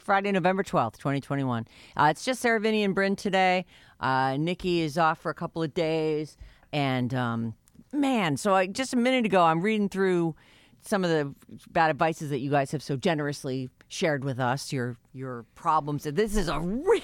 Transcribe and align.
Friday, 0.00 0.32
November 0.32 0.62
12th, 0.62 0.98
2021. 0.98 1.66
Uh, 1.96 2.08
it's 2.10 2.24
just 2.24 2.40
Sarah, 2.40 2.60
Vinny, 2.60 2.82
and 2.84 2.94
Bryn 2.94 3.16
today. 3.16 3.66
Uh, 4.00 4.36
Nikki 4.36 4.80
is 4.80 4.98
off 4.98 5.18
for 5.18 5.30
a 5.30 5.34
couple 5.34 5.62
of 5.62 5.74
days. 5.74 6.36
And 6.72 7.12
um, 7.14 7.54
man, 7.92 8.36
so 8.36 8.54
I, 8.54 8.66
just 8.66 8.92
a 8.92 8.96
minute 8.96 9.26
ago, 9.26 9.42
I'm 9.42 9.60
reading 9.60 9.88
through 9.88 10.34
some 10.82 11.04
of 11.04 11.10
the 11.10 11.34
bad 11.70 11.90
advices 11.90 12.30
that 12.30 12.38
you 12.38 12.50
guys 12.50 12.70
have 12.72 12.82
so 12.82 12.96
generously 12.96 13.68
shared 13.88 14.24
with 14.24 14.40
us, 14.40 14.72
your 14.72 14.96
your 15.12 15.44
problems. 15.54 16.04
This 16.04 16.36
is 16.36 16.48
a 16.48 16.58
real 16.60 17.02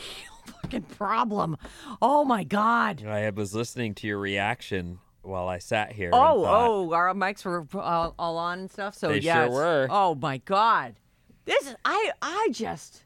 fucking 0.62 0.82
problem. 0.82 1.56
Oh 2.00 2.24
my 2.24 2.44
God. 2.44 3.04
I 3.04 3.28
was 3.30 3.54
listening 3.54 3.94
to 3.96 4.06
your 4.06 4.18
reaction 4.18 4.98
while 5.22 5.48
I 5.48 5.58
sat 5.58 5.92
here. 5.92 6.10
Oh, 6.12 6.44
thought, 6.44 6.68
oh, 6.68 6.92
our 6.92 7.12
mics 7.12 7.44
were 7.44 7.66
uh, 7.74 8.10
all 8.18 8.38
on 8.38 8.60
and 8.60 8.70
stuff. 8.70 8.94
So 8.94 9.08
They 9.08 9.18
yeah, 9.18 9.46
sure 9.46 9.50
were. 9.50 9.88
Oh 9.90 10.14
my 10.14 10.38
god, 10.38 10.94
this 11.46 11.66
is 11.68 11.74
I 11.84 12.10
I 12.20 12.48
just 12.52 13.04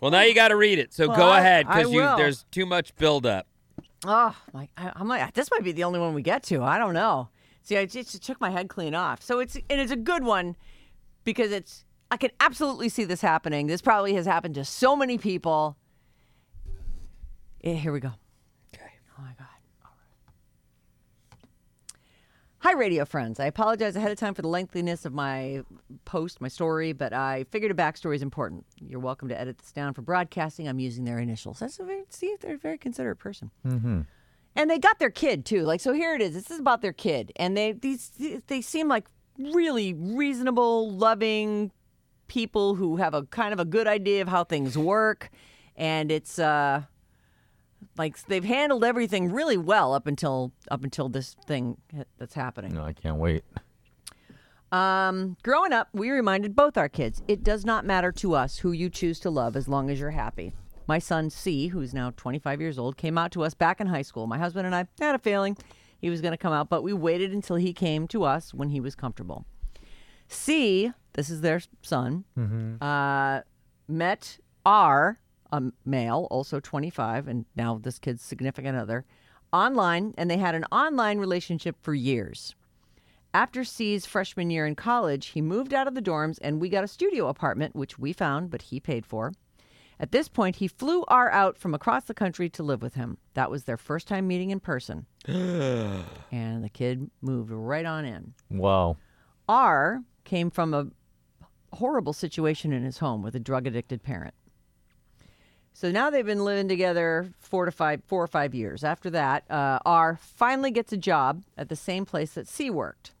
Well, 0.00 0.10
now 0.10 0.22
you 0.22 0.34
got 0.34 0.48
to 0.48 0.56
read 0.56 0.78
it. 0.80 0.92
So 0.92 1.06
Well, 1.08 1.16
go 1.16 1.28
I- 1.28 1.38
ahead 1.38 1.66
because 1.68 1.90
you 1.92 1.98
will. 1.98 2.16
there's 2.16 2.44
too 2.50 2.66
much 2.66 2.94
buildup. 2.96 3.46
oh 4.04 4.36
my 4.52 4.68
I, 4.76 4.90
I'm 4.96 5.06
like 5.06 5.32
this 5.34 5.48
might 5.52 5.62
be 5.62 5.70
the 5.72 5.84
only 5.84 6.00
one 6.00 6.12
we 6.14 6.22
get 6.22 6.42
to. 6.44 6.62
I 6.64 6.76
don't 6.78 6.94
know. 6.94 7.28
See, 7.62 7.76
I 7.78 7.86
just 7.86 8.20
took 8.24 8.40
my 8.40 8.50
head 8.50 8.68
clean 8.68 8.94
off. 8.96 9.22
So 9.22 9.38
it's 9.38 9.54
and 9.54 9.80
it's 9.80 9.92
a 9.92 9.96
good 9.96 10.24
one 10.24 10.56
because 11.22 11.52
it's 11.52 11.84
I 12.10 12.16
can 12.16 12.30
absolutely 12.40 12.88
see 12.88 13.04
this 13.04 13.20
happening. 13.20 13.68
This 13.68 13.80
probably 13.80 14.14
has 14.14 14.26
happened 14.26 14.56
to 14.56 14.64
so 14.64 14.96
many 14.96 15.16
people. 15.16 15.76
Eh, 17.64 17.74
here 17.74 17.92
we 17.92 18.00
go. 18.00 18.10
Okay. 18.74 18.90
Oh 19.18 19.22
my 19.22 19.32
God. 19.38 19.46
All 19.84 19.90
right. 21.38 21.48
Hi, 22.62 22.74
radio 22.74 23.04
friends. 23.04 23.40
I 23.40 23.46
apologize 23.46 23.96
ahead 23.96 24.12
of 24.12 24.18
time 24.18 24.34
for 24.34 24.42
the 24.42 24.46
lengthiness 24.48 25.04
of 25.04 25.12
my 25.12 25.64
post, 26.04 26.40
my 26.40 26.46
story, 26.46 26.92
but 26.92 27.12
I 27.12 27.44
figured 27.50 27.72
a 27.72 27.74
backstory 27.74 28.14
is 28.14 28.22
important. 28.22 28.64
You're 28.78 29.00
welcome 29.00 29.28
to 29.30 29.40
edit 29.40 29.58
this 29.58 29.72
down 29.72 29.94
for 29.94 30.02
broadcasting. 30.02 30.68
I'm 30.68 30.78
using 30.78 31.04
their 31.04 31.18
initials. 31.18 31.58
That's 31.58 31.80
a 31.80 31.84
very, 31.84 32.04
see, 32.10 32.36
they're 32.40 32.54
a 32.54 32.58
very 32.58 32.78
considerate 32.78 33.18
person. 33.18 33.50
Mm-hmm. 33.66 34.02
And 34.54 34.70
they 34.70 34.78
got 34.78 35.00
their 35.00 35.10
kid 35.10 35.44
too. 35.44 35.64
Like, 35.64 35.80
so 35.80 35.92
here 35.92 36.14
it 36.14 36.22
is. 36.22 36.34
This 36.34 36.52
is 36.52 36.60
about 36.60 36.82
their 36.82 36.92
kid, 36.92 37.32
and 37.34 37.56
they 37.56 37.72
these 37.72 38.12
they 38.46 38.60
seem 38.60 38.86
like 38.86 39.08
really 39.36 39.94
reasonable, 39.94 40.88
loving 40.92 41.72
people 42.28 42.76
who 42.76 42.98
have 42.98 43.12
a 43.12 43.24
kind 43.24 43.52
of 43.52 43.58
a 43.58 43.64
good 43.64 43.88
idea 43.88 44.22
of 44.22 44.28
how 44.28 44.44
things 44.44 44.78
work, 44.78 45.30
and 45.74 46.12
it's 46.12 46.38
uh 46.38 46.82
like 47.96 48.24
they've 48.26 48.44
handled 48.44 48.84
everything 48.84 49.30
really 49.32 49.56
well 49.56 49.94
up 49.94 50.06
until 50.06 50.52
up 50.70 50.84
until 50.84 51.08
this 51.08 51.36
thing 51.46 51.78
that's 52.18 52.34
happening. 52.34 52.74
No, 52.74 52.84
I 52.84 52.92
can't 52.92 53.16
wait. 53.16 53.44
Um, 54.70 55.36
growing 55.42 55.72
up, 55.72 55.88
we 55.92 56.10
reminded 56.10 56.56
both 56.56 56.78
our 56.78 56.88
kids 56.88 57.22
it 57.28 57.42
does 57.42 57.64
not 57.64 57.84
matter 57.84 58.10
to 58.12 58.34
us 58.34 58.58
who 58.58 58.72
you 58.72 58.88
choose 58.88 59.20
to 59.20 59.30
love 59.30 59.54
as 59.56 59.68
long 59.68 59.90
as 59.90 60.00
you're 60.00 60.10
happy. 60.10 60.54
My 60.88 60.98
son 60.98 61.30
C, 61.30 61.68
who's 61.68 61.94
now 61.94 62.12
25 62.16 62.60
years 62.60 62.78
old, 62.78 62.96
came 62.96 63.16
out 63.18 63.32
to 63.32 63.44
us 63.44 63.54
back 63.54 63.80
in 63.80 63.86
high 63.86 64.02
school. 64.02 64.26
My 64.26 64.38
husband 64.38 64.66
and 64.66 64.74
I 64.74 64.86
had 64.98 65.14
a 65.14 65.18
feeling 65.18 65.56
he 66.00 66.10
was 66.10 66.20
going 66.20 66.32
to 66.32 66.38
come 66.38 66.52
out, 66.52 66.68
but 66.68 66.82
we 66.82 66.92
waited 66.92 67.32
until 67.32 67.56
he 67.56 67.72
came 67.72 68.08
to 68.08 68.24
us 68.24 68.52
when 68.52 68.70
he 68.70 68.80
was 68.80 68.94
comfortable. 68.94 69.44
C, 70.26 70.90
this 71.12 71.30
is 71.30 71.42
their 71.42 71.60
son, 71.82 72.24
uh, 72.80 73.42
met 73.86 74.38
R, 74.66 75.18
a 75.52 75.62
male, 75.84 76.26
also 76.30 76.58
25, 76.58 77.28
and 77.28 77.44
now 77.54 77.78
this 77.80 77.98
kid's 77.98 78.22
significant 78.22 78.76
other, 78.76 79.04
online, 79.52 80.14
and 80.16 80.30
they 80.30 80.38
had 80.38 80.54
an 80.54 80.64
online 80.72 81.18
relationship 81.18 81.76
for 81.82 81.94
years. 81.94 82.54
After 83.34 83.64
C's 83.64 84.04
freshman 84.04 84.50
year 84.50 84.66
in 84.66 84.74
college, 84.74 85.28
he 85.28 85.40
moved 85.40 85.72
out 85.72 85.86
of 85.86 85.94
the 85.94 86.02
dorms 86.02 86.38
and 86.42 86.60
we 86.60 86.68
got 86.68 86.84
a 86.84 86.88
studio 86.88 87.28
apartment, 87.28 87.74
which 87.74 87.98
we 87.98 88.12
found, 88.12 88.50
but 88.50 88.62
he 88.62 88.80
paid 88.80 89.06
for. 89.06 89.32
At 89.98 90.10
this 90.10 90.28
point, 90.28 90.56
he 90.56 90.68
flew 90.68 91.04
R 91.08 91.30
out 91.30 91.56
from 91.56 91.74
across 91.74 92.04
the 92.04 92.14
country 92.14 92.50
to 92.50 92.62
live 92.62 92.82
with 92.82 92.94
him. 92.94 93.18
That 93.34 93.50
was 93.50 93.64
their 93.64 93.76
first 93.76 94.08
time 94.08 94.26
meeting 94.26 94.50
in 94.50 94.60
person. 94.60 95.06
and 95.26 96.64
the 96.64 96.70
kid 96.72 97.10
moved 97.22 97.50
right 97.50 97.86
on 97.86 98.04
in. 98.04 98.34
Wow. 98.50 98.96
R 99.48 100.02
came 100.24 100.50
from 100.50 100.74
a 100.74 100.88
horrible 101.74 102.12
situation 102.12 102.72
in 102.72 102.82
his 102.82 102.98
home 102.98 103.22
with 103.22 103.34
a 103.34 103.40
drug 103.40 103.66
addicted 103.66 104.02
parent. 104.02 104.34
So 105.74 105.90
now 105.90 106.10
they've 106.10 106.24
been 106.26 106.44
living 106.44 106.68
together 106.68 107.32
four 107.40 107.64
to 107.64 107.72
five, 107.72 108.02
four 108.06 108.22
or 108.22 108.26
five 108.28 108.54
years. 108.54 108.84
After 108.84 109.10
that, 109.10 109.50
uh, 109.50 109.78
R 109.84 110.18
finally 110.20 110.70
gets 110.70 110.92
a 110.92 110.96
job 110.96 111.42
at 111.56 111.68
the 111.68 111.76
same 111.76 112.04
place 112.04 112.32
that 112.34 112.46
C 112.46 112.70
worked. 112.70 113.12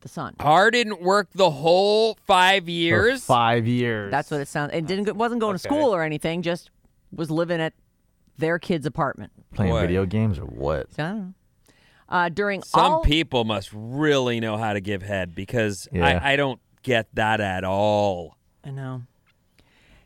The 0.00 0.08
son. 0.08 0.34
R 0.40 0.70
didn't 0.70 1.02
work 1.02 1.28
the 1.34 1.50
whole 1.50 2.16
five 2.26 2.64
For 2.64 2.70
years. 2.70 3.22
five 3.24 3.66
years. 3.66 4.10
That's 4.10 4.30
what 4.30 4.40
it 4.40 4.48
sounds. 4.48 4.72
It 4.72 4.86
didn't. 4.86 5.14
wasn't 5.16 5.40
going 5.42 5.54
to 5.54 5.58
school 5.58 5.94
or 5.94 6.02
anything. 6.02 6.40
Just 6.42 6.70
was 7.12 7.30
living 7.30 7.60
at 7.60 7.74
their 8.38 8.58
kid's 8.58 8.86
apartment. 8.86 9.32
Playing 9.54 9.72
Boy. 9.72 9.80
video 9.82 10.06
games 10.06 10.38
or 10.38 10.46
what? 10.46 10.90
So 10.94 11.02
I 11.04 11.08
don't 11.08 11.18
know. 11.18 11.34
Uh, 12.08 12.28
during 12.30 12.62
Some 12.62 12.92
all, 12.92 13.00
people 13.02 13.44
must 13.44 13.70
really 13.74 14.40
know 14.40 14.56
how 14.56 14.72
to 14.72 14.80
give 14.80 15.02
head 15.02 15.34
because 15.34 15.86
Yeah. 15.92 16.06
I, 16.06 16.32
I 16.32 16.36
don't 16.36 16.60
get 16.82 17.14
that 17.14 17.40
at 17.40 17.62
all. 17.64 18.36
I 18.64 18.70
know. 18.70 19.02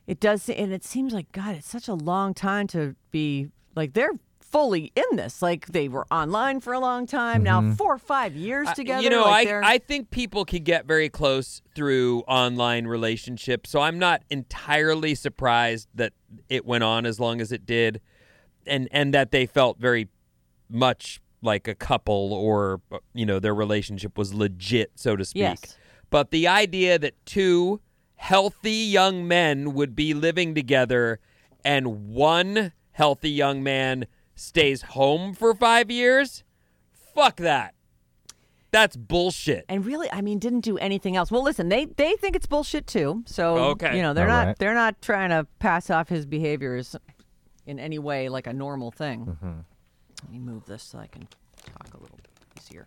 It 0.06 0.20
does, 0.20 0.48
and 0.48 0.72
it 0.72 0.84
seems 0.84 1.12
like 1.12 1.32
God. 1.32 1.56
It's 1.56 1.68
such 1.68 1.88
a 1.88 1.94
long 1.94 2.34
time 2.34 2.66
to 2.68 2.94
be 3.10 3.48
like 3.74 3.94
they're 3.94 4.12
fully 4.40 4.92
in 4.94 5.16
this. 5.16 5.40
Like 5.40 5.66
they 5.66 5.88
were 5.88 6.06
online 6.10 6.60
for 6.60 6.74
a 6.74 6.78
long 6.78 7.06
time 7.06 7.42
now, 7.42 7.72
four 7.72 7.94
or 7.94 7.98
five 7.98 8.36
years 8.36 8.68
Uh, 8.68 8.74
together. 8.74 9.02
You 9.02 9.10
know, 9.10 9.22
like 9.22 9.48
I, 9.48 9.74
I 9.74 9.78
think 9.78 10.10
people 10.10 10.44
can 10.44 10.62
get 10.62 10.86
very 10.86 11.08
close 11.08 11.62
through 11.74 12.20
online 12.28 12.86
relationships, 12.86 13.70
so 13.70 13.80
I'm 13.80 13.98
not 13.98 14.22
entirely 14.30 15.14
surprised 15.14 15.88
that 15.94 16.12
it 16.48 16.64
went 16.66 16.84
on 16.84 17.06
as 17.06 17.18
long 17.18 17.40
as 17.40 17.50
it 17.50 17.64
did, 17.64 18.00
and 18.66 18.88
and 18.92 19.14
that 19.14 19.30
they 19.30 19.46
felt 19.46 19.78
very 19.78 20.08
much 20.68 21.20
like 21.40 21.66
a 21.66 21.74
couple, 21.74 22.32
or 22.32 22.80
uh, 22.92 22.98
you 23.14 23.26
know, 23.26 23.38
their 23.38 23.54
relationship 23.54 24.16
was 24.18 24.34
legit, 24.34 24.92
so 24.96 25.16
to 25.16 25.24
speak. 25.24 25.40
Yes. 25.42 25.78
But 26.10 26.30
the 26.30 26.46
idea 26.46 26.98
that 26.98 27.14
two 27.26 27.80
healthy 28.28 28.70
young 28.72 29.28
men 29.28 29.74
would 29.74 29.94
be 29.94 30.14
living 30.14 30.54
together, 30.54 31.20
and 31.64 32.08
one 32.08 32.72
healthy 32.92 33.30
young 33.30 33.62
man 33.62 34.06
stays 34.34 34.80
home 34.82 35.34
for 35.34 35.54
five 35.54 35.90
years, 35.90 36.42
fuck 37.14 37.36
that. 37.36 37.74
that's 38.70 38.96
bullshit. 38.96 39.64
and 39.68 39.84
really, 39.84 40.10
I 40.10 40.20
mean, 40.22 40.38
didn't 40.38 40.60
do 40.62 40.78
anything 40.78 41.16
else. 41.16 41.30
Well, 41.30 41.42
listen, 41.44 41.68
they 41.68 41.84
they 41.84 42.14
think 42.16 42.34
it's 42.34 42.46
bullshit 42.46 42.86
too. 42.86 43.22
So 43.26 43.56
Okay. 43.74 43.94
you 43.96 44.02
know, 44.02 44.14
they're 44.14 44.24
All 44.30 44.36
not 44.38 44.46
right. 44.46 44.58
they're 44.58 44.74
not 44.74 45.00
trying 45.02 45.28
to 45.30 45.46
pass 45.58 45.90
off 45.90 46.08
his 46.08 46.24
behaviors 46.26 46.96
in 47.66 47.78
any 47.78 47.98
way 47.98 48.28
like 48.30 48.46
a 48.46 48.52
normal 48.52 48.90
thing. 48.90 49.36
Let 50.22 50.32
me 50.32 50.38
move 50.38 50.64
this 50.64 50.82
so 50.82 50.98
I 50.98 51.06
can 51.08 51.28
talk 51.66 51.92
a 51.94 52.00
little 52.00 52.18
easier. 52.58 52.86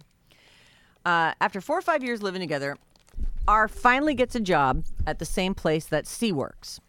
Uh, 1.05 1.31
after 1.39 1.61
four 1.61 1.77
or 1.77 1.81
five 1.81 2.03
years 2.03 2.21
living 2.21 2.41
together, 2.41 2.75
R 3.47 3.67
finally 3.67 4.13
gets 4.13 4.35
a 4.35 4.39
job 4.39 4.83
at 5.05 5.19
the 5.19 5.25
same 5.25 5.55
place 5.55 5.85
that 5.85 6.07
C 6.07 6.31
works. 6.31 6.79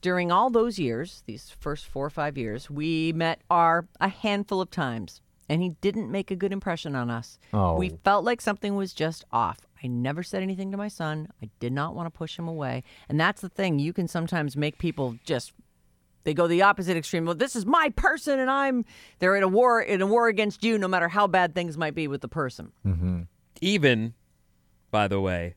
During 0.00 0.30
all 0.30 0.50
those 0.50 0.78
years, 0.78 1.22
these 1.26 1.50
first 1.58 1.86
four 1.86 2.06
or 2.06 2.10
five 2.10 2.38
years, 2.38 2.70
we 2.70 3.12
met 3.12 3.40
R 3.50 3.86
a 4.00 4.08
handful 4.08 4.60
of 4.60 4.70
times, 4.70 5.22
and 5.48 5.62
he 5.62 5.70
didn't 5.80 6.10
make 6.10 6.30
a 6.30 6.36
good 6.36 6.52
impression 6.52 6.94
on 6.94 7.10
us. 7.10 7.38
Oh. 7.52 7.76
We 7.76 7.98
felt 8.04 8.24
like 8.24 8.40
something 8.40 8.76
was 8.76 8.92
just 8.92 9.24
off. 9.32 9.58
I 9.82 9.86
never 9.86 10.22
said 10.22 10.42
anything 10.42 10.70
to 10.72 10.76
my 10.76 10.88
son. 10.88 11.28
I 11.42 11.50
did 11.60 11.72
not 11.72 11.94
want 11.94 12.06
to 12.06 12.16
push 12.16 12.38
him 12.38 12.48
away. 12.48 12.82
And 13.08 13.18
that's 13.18 13.40
the 13.40 13.48
thing. 13.48 13.78
You 13.78 13.92
can 13.92 14.08
sometimes 14.08 14.56
make 14.56 14.78
people 14.78 15.16
just 15.24 15.52
they 16.24 16.34
go 16.34 16.46
the 16.46 16.62
opposite 16.62 16.96
extreme. 16.96 17.24
Well, 17.24 17.34
this 17.34 17.56
is 17.56 17.64
my 17.64 17.88
person, 17.96 18.38
and 18.38 18.50
I'm 18.50 18.84
they're 19.18 19.36
in 19.36 19.42
a 19.42 19.48
war 19.48 19.80
in 19.80 20.02
a 20.02 20.06
war 20.06 20.28
against 20.28 20.62
you, 20.62 20.76
no 20.76 20.86
matter 20.86 21.08
how 21.08 21.26
bad 21.26 21.54
things 21.54 21.78
might 21.78 21.94
be 21.94 22.06
with 22.06 22.20
the 22.20 22.28
person. 22.28 22.72
Mm-hmm. 22.84 23.22
Even, 23.60 24.14
by 24.90 25.08
the 25.08 25.20
way, 25.20 25.54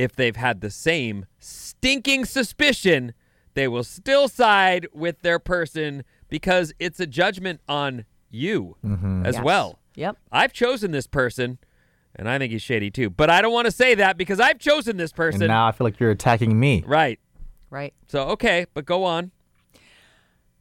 if 0.00 0.16
they've 0.16 0.36
had 0.36 0.60
the 0.60 0.70
same 0.70 1.26
stinking 1.38 2.24
suspicion, 2.24 3.12
they 3.54 3.68
will 3.68 3.84
still 3.84 4.28
side 4.28 4.86
with 4.92 5.20
their 5.22 5.38
person 5.38 6.04
because 6.28 6.72
it's 6.78 6.98
a 7.00 7.06
judgment 7.06 7.60
on 7.68 8.04
you 8.30 8.76
as 9.24 9.34
Yes. 9.36 9.44
well. 9.44 9.78
Yep. 9.96 10.16
I've 10.32 10.52
chosen 10.52 10.92
this 10.92 11.06
person, 11.06 11.58
and 12.16 12.28
I 12.28 12.38
think 12.38 12.52
he's 12.52 12.62
shady 12.62 12.90
too. 12.90 13.10
But 13.10 13.28
I 13.28 13.42
don't 13.42 13.52
want 13.52 13.66
to 13.66 13.72
say 13.72 13.94
that 13.96 14.16
because 14.16 14.40
I've 14.40 14.58
chosen 14.58 14.96
this 14.96 15.12
person. 15.12 15.42
And 15.42 15.48
now 15.48 15.66
I 15.66 15.72
feel 15.72 15.84
like 15.84 15.98
you're 16.00 16.10
attacking 16.12 16.58
me. 16.58 16.82
right. 16.86 17.18
Right. 17.70 17.92
So 18.08 18.28
okay, 18.30 18.66
but 18.74 18.84
go 18.86 19.04
on. 19.04 19.30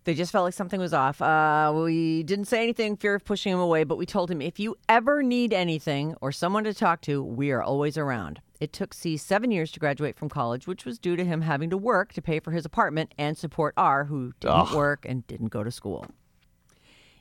They 0.05 0.13
just 0.15 0.31
felt 0.31 0.43
like 0.45 0.53
something 0.53 0.79
was 0.79 0.93
off. 0.93 1.21
Uh, 1.21 1.71
we 1.75 2.23
didn't 2.23 2.45
say 2.45 2.63
anything, 2.63 2.95
fear 2.97 3.15
of 3.15 3.23
pushing 3.25 3.53
him 3.53 3.59
away, 3.59 3.83
but 3.83 3.97
we 3.97 4.05
told 4.05 4.31
him 4.31 4.41
if 4.41 4.59
you 4.59 4.75
ever 4.87 5.21
need 5.21 5.53
anything 5.53 6.15
or 6.21 6.31
someone 6.31 6.63
to 6.63 6.73
talk 6.73 7.01
to, 7.01 7.21
we 7.23 7.51
are 7.51 7.61
always 7.61 7.97
around. 7.97 8.41
It 8.59 8.73
took 8.73 8.93
C 8.93 9.15
seven 9.15 9.51
years 9.51 9.71
to 9.71 9.79
graduate 9.79 10.17
from 10.17 10.27
college, 10.27 10.67
which 10.67 10.83
was 10.85 10.99
due 10.99 11.15
to 11.15 11.23
him 11.23 11.41
having 11.41 11.69
to 11.69 11.77
work 11.77 12.11
to 12.13 12.21
pay 12.21 12.39
for 12.39 12.51
his 12.51 12.65
apartment 12.65 13.13
and 13.17 13.37
support 13.37 13.73
R, 13.77 14.05
who 14.05 14.33
didn't 14.39 14.73
work 14.73 15.05
and 15.07 15.25
didn't 15.27 15.47
go 15.47 15.63
to 15.63 15.71
school. 15.71 16.05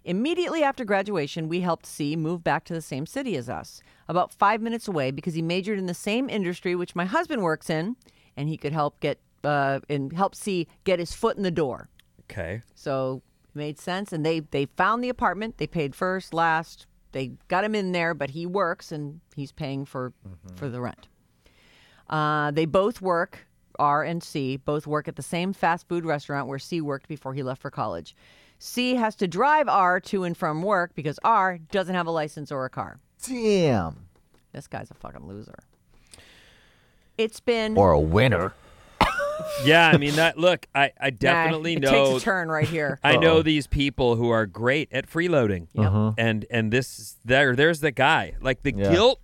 Immediately 0.04 0.62
after 0.62 0.84
graduation, 0.84 1.48
we 1.48 1.60
helped 1.60 1.86
C 1.86 2.16
move 2.16 2.42
back 2.42 2.64
to 2.64 2.72
the 2.72 2.80
same 2.80 3.04
city 3.06 3.36
as 3.36 3.48
us, 3.48 3.82
about 4.08 4.32
five 4.32 4.60
minutes 4.60 4.88
away, 4.88 5.10
because 5.10 5.34
he 5.34 5.42
majored 5.42 5.78
in 5.78 5.86
the 5.86 5.94
same 5.94 6.28
industry 6.28 6.74
which 6.74 6.96
my 6.96 7.04
husband 7.04 7.42
works 7.42 7.68
in, 7.68 7.96
and 8.36 8.48
he 8.48 8.56
could 8.56 8.72
help 8.72 8.98
get 9.00 9.18
uh, 9.44 9.80
and 9.88 10.12
help 10.12 10.34
C 10.34 10.66
get 10.84 10.98
his 10.98 11.12
foot 11.12 11.36
in 11.36 11.42
the 11.42 11.50
door. 11.50 11.88
Okay. 12.22 12.62
So 12.74 13.22
it 13.44 13.58
made 13.58 13.78
sense. 13.78 14.12
And 14.12 14.26
they 14.26 14.40
they 14.40 14.66
found 14.66 15.04
the 15.04 15.08
apartment. 15.08 15.58
They 15.58 15.66
paid 15.66 15.94
first, 15.94 16.34
last. 16.34 16.86
They 17.12 17.32
got 17.48 17.64
him 17.64 17.74
in 17.74 17.92
there, 17.92 18.12
but 18.12 18.30
he 18.30 18.44
works 18.44 18.90
and 18.90 19.20
he's 19.36 19.52
paying 19.52 19.84
for 19.84 20.12
for 20.56 20.68
the 20.68 20.80
rent. 20.80 21.08
Uh, 22.08 22.50
they 22.50 22.64
both 22.66 23.00
work. 23.00 23.46
R 23.78 24.02
and 24.02 24.22
C 24.24 24.56
both 24.56 24.86
work 24.88 25.06
at 25.06 25.14
the 25.14 25.22
same 25.22 25.52
fast 25.52 25.86
food 25.88 26.04
restaurant 26.04 26.48
where 26.48 26.58
C 26.58 26.80
worked 26.80 27.06
before 27.06 27.32
he 27.34 27.44
left 27.44 27.62
for 27.62 27.70
college. 27.70 28.16
C 28.58 28.96
has 28.96 29.14
to 29.16 29.28
drive 29.28 29.68
R 29.68 30.00
to 30.00 30.24
and 30.24 30.36
from 30.36 30.62
work 30.62 30.96
because 30.96 31.18
R 31.22 31.58
doesn't 31.70 31.94
have 31.94 32.08
a 32.08 32.10
license 32.10 32.50
or 32.50 32.64
a 32.64 32.70
car. 32.70 32.98
Damn. 33.24 34.06
This 34.52 34.66
guy's 34.66 34.90
a 34.90 34.94
fucking 34.94 35.28
loser. 35.28 35.54
It's 37.16 37.40
been 37.40 37.76
Or 37.76 37.92
a 37.92 38.00
winner. 38.00 38.52
Yeah, 39.64 39.88
I 39.92 39.96
mean 39.98 40.16
that. 40.16 40.36
Look, 40.36 40.66
I 40.74 40.90
I 41.00 41.10
Nah, 41.10 41.16
definitely 41.18 41.74
it 41.74 41.80
know. 41.82 41.90
takes 42.12 42.22
a 42.22 42.24
turn 42.24 42.48
right 42.48 42.68
here. 42.68 42.98
I 43.04 43.16
know 43.16 43.42
these 43.42 43.66
people 43.68 44.16
who 44.16 44.30
are 44.30 44.46
great 44.46 44.88
at 44.92 45.08
freeloading. 45.08 45.68
Yep. 45.74 46.14
And 46.18 46.44
and 46.50 46.72
this 46.72 47.16
there 47.24 47.54
there's 47.54 47.78
the 47.80 47.92
guy. 47.92 48.34
Like 48.40 48.62
the 48.62 48.74
Yeah. 48.74 48.90
guilt 48.90 49.20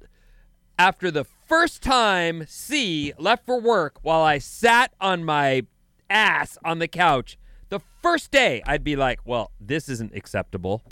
after 0.78 1.10
the 1.10 1.24
first 1.46 1.82
time 1.82 2.44
C 2.48 3.12
left 3.18 3.44
for 3.46 3.60
work 3.60 3.98
while 4.02 4.22
I 4.22 4.38
sat 4.38 4.92
on 5.00 5.24
my 5.24 5.62
ass 6.10 6.58
on 6.64 6.78
the 6.78 6.88
couch. 6.88 7.38
The 7.68 7.80
first 8.02 8.30
day 8.30 8.62
I'd 8.66 8.84
be 8.84 8.96
like, 8.96 9.20
"Well, 9.24 9.50
this 9.60 9.88
isn't 9.88 10.14
acceptable." 10.14 10.82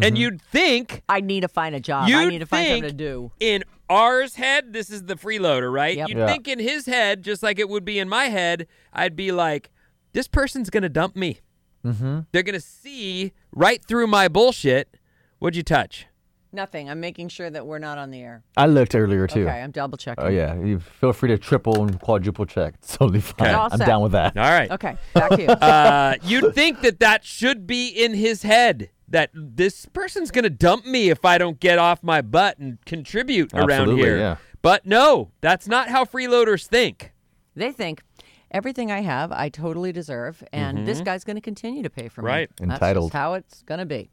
And 0.00 0.16
you'd 0.16 0.40
think 0.40 1.02
I 1.08 1.20
need 1.20 1.40
to 1.40 1.48
find 1.48 1.74
a 1.74 1.80
job. 1.80 2.08
you'd 2.08 2.16
I 2.16 2.24
need 2.28 2.38
to 2.38 2.46
find 2.46 2.68
something 2.68 2.82
to 2.84 2.92
do. 2.92 3.32
in 3.40 3.64
R's 3.88 4.36
head, 4.36 4.72
this 4.72 4.88
is 4.88 5.04
the 5.06 5.16
freeloader, 5.16 5.70
right? 5.72 5.96
Yep. 5.96 6.08
You'd 6.08 6.18
Yeah. 6.18 6.26
think 6.28 6.46
in 6.46 6.60
his 6.60 6.86
head, 6.86 7.22
just 7.24 7.42
like 7.42 7.58
it 7.58 7.68
would 7.68 7.84
be 7.84 7.98
in 7.98 8.08
my 8.08 8.26
head, 8.26 8.68
I'd 8.92 9.16
be 9.16 9.32
like, 9.32 9.68
this 10.12 10.28
person's 10.28 10.70
gonna 10.70 10.88
dump 10.88 11.16
me. 11.16 11.40
Mm-hmm. 11.84 12.20
They're 12.30 12.44
gonna 12.44 12.60
see 12.60 13.32
right 13.52 13.84
through 13.84 14.06
my 14.06 14.28
bullshit. 14.28 14.96
What'd 15.40 15.56
you 15.56 15.64
touch? 15.64 16.06
Nothing. 16.52 16.90
I'm 16.90 16.98
making 17.00 17.28
sure 17.28 17.48
that 17.48 17.64
we're 17.66 17.78
not 17.78 17.96
on 17.98 18.10
the 18.10 18.20
air. 18.20 18.42
I 18.56 18.66
looked 18.66 18.94
earlier 18.94 19.26
too. 19.26 19.42
Okay, 19.48 19.60
I'm 19.62 19.70
double 19.70 19.96
checking. 19.96 20.24
Oh 20.24 20.28
yeah, 20.28 20.54
you 20.60 20.80
feel 20.80 21.12
free 21.12 21.28
to 21.28 21.38
triple 21.38 21.82
and 21.84 22.00
quadruple 22.00 22.44
check. 22.46 22.74
It's 22.78 22.96
totally 22.96 23.20
fine. 23.20 23.54
All 23.54 23.68
I'm 23.70 23.78
set. 23.78 23.86
down 23.86 24.02
with 24.02 24.12
that. 24.12 24.36
All 24.36 24.42
right. 24.50 24.70
Okay, 24.70 24.96
back 25.14 25.30
to 25.30 25.42
you. 25.42 25.48
Uh, 25.60 26.14
you'd 26.24 26.54
think 26.54 26.80
that 26.80 26.98
that 27.00 27.24
should 27.24 27.66
be 27.66 27.88
in 27.88 28.14
his 28.14 28.42
head. 28.42 28.90
That 29.08 29.30
this 29.34 29.86
person's 29.86 30.30
gonna 30.30 30.50
dump 30.50 30.86
me 30.86 31.10
if 31.10 31.24
I 31.24 31.38
don't 31.38 31.58
get 31.60 31.78
off 31.78 32.02
my 32.02 32.20
butt 32.22 32.58
and 32.58 32.78
contribute 32.84 33.52
around 33.54 33.70
Absolutely, 33.70 34.02
here. 34.04 34.18
yeah. 34.18 34.36
But 34.62 34.86
no, 34.86 35.30
that's 35.40 35.66
not 35.68 35.88
how 35.88 36.04
freeloaders 36.04 36.66
think. 36.66 37.12
they 37.56 37.72
think 37.72 38.02
everything 38.50 38.90
I 38.90 39.00
have, 39.00 39.30
I 39.32 39.48
totally 39.48 39.92
deserve, 39.92 40.42
and 40.52 40.86
this 40.86 41.00
guy's 41.00 41.24
going 41.24 41.36
to 41.36 41.40
continue 41.40 41.82
to 41.84 41.90
pay 41.90 42.08
for 42.08 42.22
me. 42.22 42.26
Right. 42.26 42.50
That's 42.56 42.72
Entitled. 42.72 43.06
just 43.10 43.12
how 43.14 43.34
it's 43.34 43.62
going 43.62 43.78
to 43.78 43.86
be. 43.86 44.10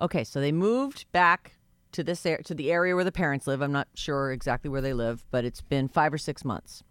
Okay, 0.00 0.24
so 0.24 0.40
they 0.40 0.52
moved 0.52 1.06
back 1.12 1.56
to 1.92 2.04
this 2.04 2.26
ar- 2.26 2.42
to 2.44 2.54
the 2.54 2.70
area 2.70 2.94
where 2.94 3.04
the 3.04 3.12
parents 3.12 3.46
live. 3.46 3.62
I'm 3.62 3.72
not 3.72 3.88
sure 3.94 4.30
exactly 4.30 4.68
where 4.68 4.82
they 4.82 4.92
live, 4.92 5.24
but 5.30 5.44
it's 5.44 5.62
been 5.62 5.88
five 5.88 6.12
or 6.12 6.18
six 6.18 6.44
months. 6.44 6.82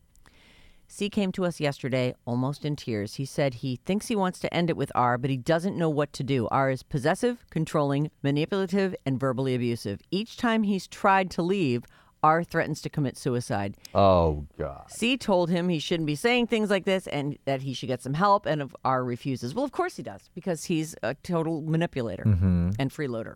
C 0.87 1.09
came 1.09 1.31
to 1.31 1.45
us 1.45 1.59
yesterday, 1.59 2.13
almost 2.25 2.63
in 2.63 2.75
tears. 2.75 3.15
He 3.15 3.25
said 3.25 3.55
he 3.55 3.79
thinks 3.85 4.07
he 4.07 4.15
wants 4.15 4.39
to 4.39 4.53
end 4.53 4.69
it 4.69 4.77
with 4.77 4.91
R, 4.93 5.17
but 5.17 5.29
he 5.29 5.37
doesn't 5.37 5.77
know 5.77 5.89
what 5.89 6.13
to 6.13 6.23
do. 6.23 6.47
R 6.49 6.69
is 6.69 6.83
possessive, 6.83 7.43
controlling, 7.49 8.11
manipulative, 8.21 8.95
and 9.05 9.19
verbally 9.19 9.55
abusive. 9.55 10.01
Each 10.11 10.37
time 10.37 10.63
he's 10.63 10.87
tried 10.87 11.31
to 11.31 11.41
leave, 11.41 11.83
R 12.25 12.43
threatens 12.43 12.81
to 12.81 12.89
commit 12.89 13.17
suicide. 13.17 13.75
Oh 13.93 14.47
god. 14.57 14.85
C 14.89 15.15
told 15.15 15.51
him 15.51 15.69
he 15.69 15.77
shouldn't 15.77 16.07
be 16.07 16.15
saying 16.15 16.47
things 16.47 16.71
like 16.71 16.83
this 16.83 17.05
and 17.05 17.37
that 17.45 17.61
he 17.61 17.75
should 17.75 17.85
get 17.85 18.01
some 18.01 18.15
help, 18.15 18.47
and 18.47 18.63
of 18.63 18.75
R 18.83 19.03
refuses. 19.03 19.53
Well, 19.53 19.63
of 19.63 19.71
course 19.71 19.95
he 19.95 20.01
does, 20.01 20.31
because 20.33 20.65
he's 20.65 20.95
a 21.03 21.13
total 21.13 21.61
manipulator 21.61 22.23
mm-hmm. 22.23 22.71
and 22.79 22.89
freeloader. 22.89 23.35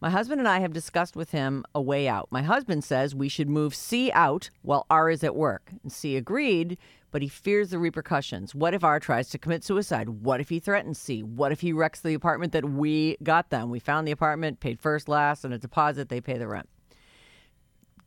My 0.00 0.10
husband 0.10 0.40
and 0.40 0.46
I 0.46 0.60
have 0.60 0.72
discussed 0.72 1.16
with 1.16 1.32
him 1.32 1.64
a 1.74 1.82
way 1.82 2.06
out. 2.06 2.28
My 2.30 2.42
husband 2.42 2.84
says 2.84 3.12
we 3.12 3.28
should 3.28 3.48
move 3.48 3.74
C 3.74 4.12
out 4.12 4.50
while 4.62 4.86
R 4.88 5.10
is 5.10 5.24
at 5.24 5.34
work. 5.34 5.72
And 5.82 5.90
C 5.90 6.16
agreed, 6.16 6.78
but 7.10 7.22
he 7.22 7.28
fears 7.28 7.70
the 7.70 7.78
repercussions. 7.78 8.54
What 8.54 8.74
if 8.74 8.84
R 8.84 9.00
tries 9.00 9.30
to 9.30 9.38
commit 9.38 9.64
suicide? 9.64 10.10
What 10.10 10.40
if 10.40 10.48
he 10.50 10.60
threatens 10.60 10.98
C? 10.98 11.22
What 11.22 11.50
if 11.50 11.60
he 11.62 11.72
wrecks 11.72 12.02
the 12.02 12.14
apartment 12.14 12.52
that 12.52 12.68
we 12.68 13.16
got 13.22 13.50
them? 13.50 13.70
We 13.70 13.80
found 13.80 14.06
the 14.06 14.12
apartment, 14.12 14.60
paid 14.60 14.78
first, 14.78 15.08
last, 15.08 15.44
and 15.44 15.52
a 15.52 15.58
deposit, 15.58 16.08
they 16.08 16.20
pay 16.20 16.38
the 16.38 16.46
rent. 16.46 16.68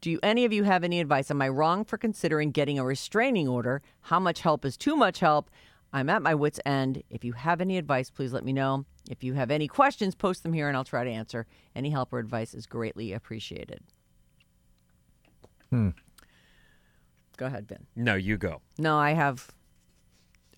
Do 0.01 0.11
you, 0.11 0.19
any 0.23 0.45
of 0.45 0.53
you 0.53 0.63
have 0.63 0.83
any 0.83 0.99
advice? 0.99 1.29
Am 1.29 1.41
I 1.41 1.49
wrong 1.49 1.83
for 1.83 1.97
considering 1.97 2.51
getting 2.51 2.79
a 2.79 2.85
restraining 2.85 3.47
order? 3.47 3.81
How 4.01 4.19
much 4.19 4.41
help 4.41 4.63
is 4.63 4.77
too 4.77 4.95
much 4.95 5.19
help? 5.19 5.49
I'm 5.91 6.09
at 6.09 6.21
my 6.21 6.35
wits' 6.35 6.59
end. 6.65 7.03
If 7.09 7.23
you 7.25 7.33
have 7.33 7.61
any 7.61 7.77
advice, 7.77 8.09
please 8.09 8.31
let 8.31 8.45
me 8.45 8.53
know. 8.53 8.85
If 9.09 9.23
you 9.23 9.33
have 9.33 9.51
any 9.51 9.67
questions, 9.67 10.15
post 10.15 10.43
them 10.43 10.53
here 10.53 10.67
and 10.67 10.77
I'll 10.77 10.83
try 10.83 11.03
to 11.03 11.09
answer. 11.09 11.47
Any 11.75 11.89
help 11.89 12.13
or 12.13 12.19
advice 12.19 12.53
is 12.53 12.65
greatly 12.65 13.11
appreciated. 13.11 13.81
Hmm. 15.71 15.89
Go 17.37 17.47
ahead, 17.47 17.67
Ben. 17.67 17.87
No, 17.95 18.15
you 18.15 18.37
go. 18.37 18.61
No, 18.77 18.97
I 18.97 19.11
have. 19.13 19.47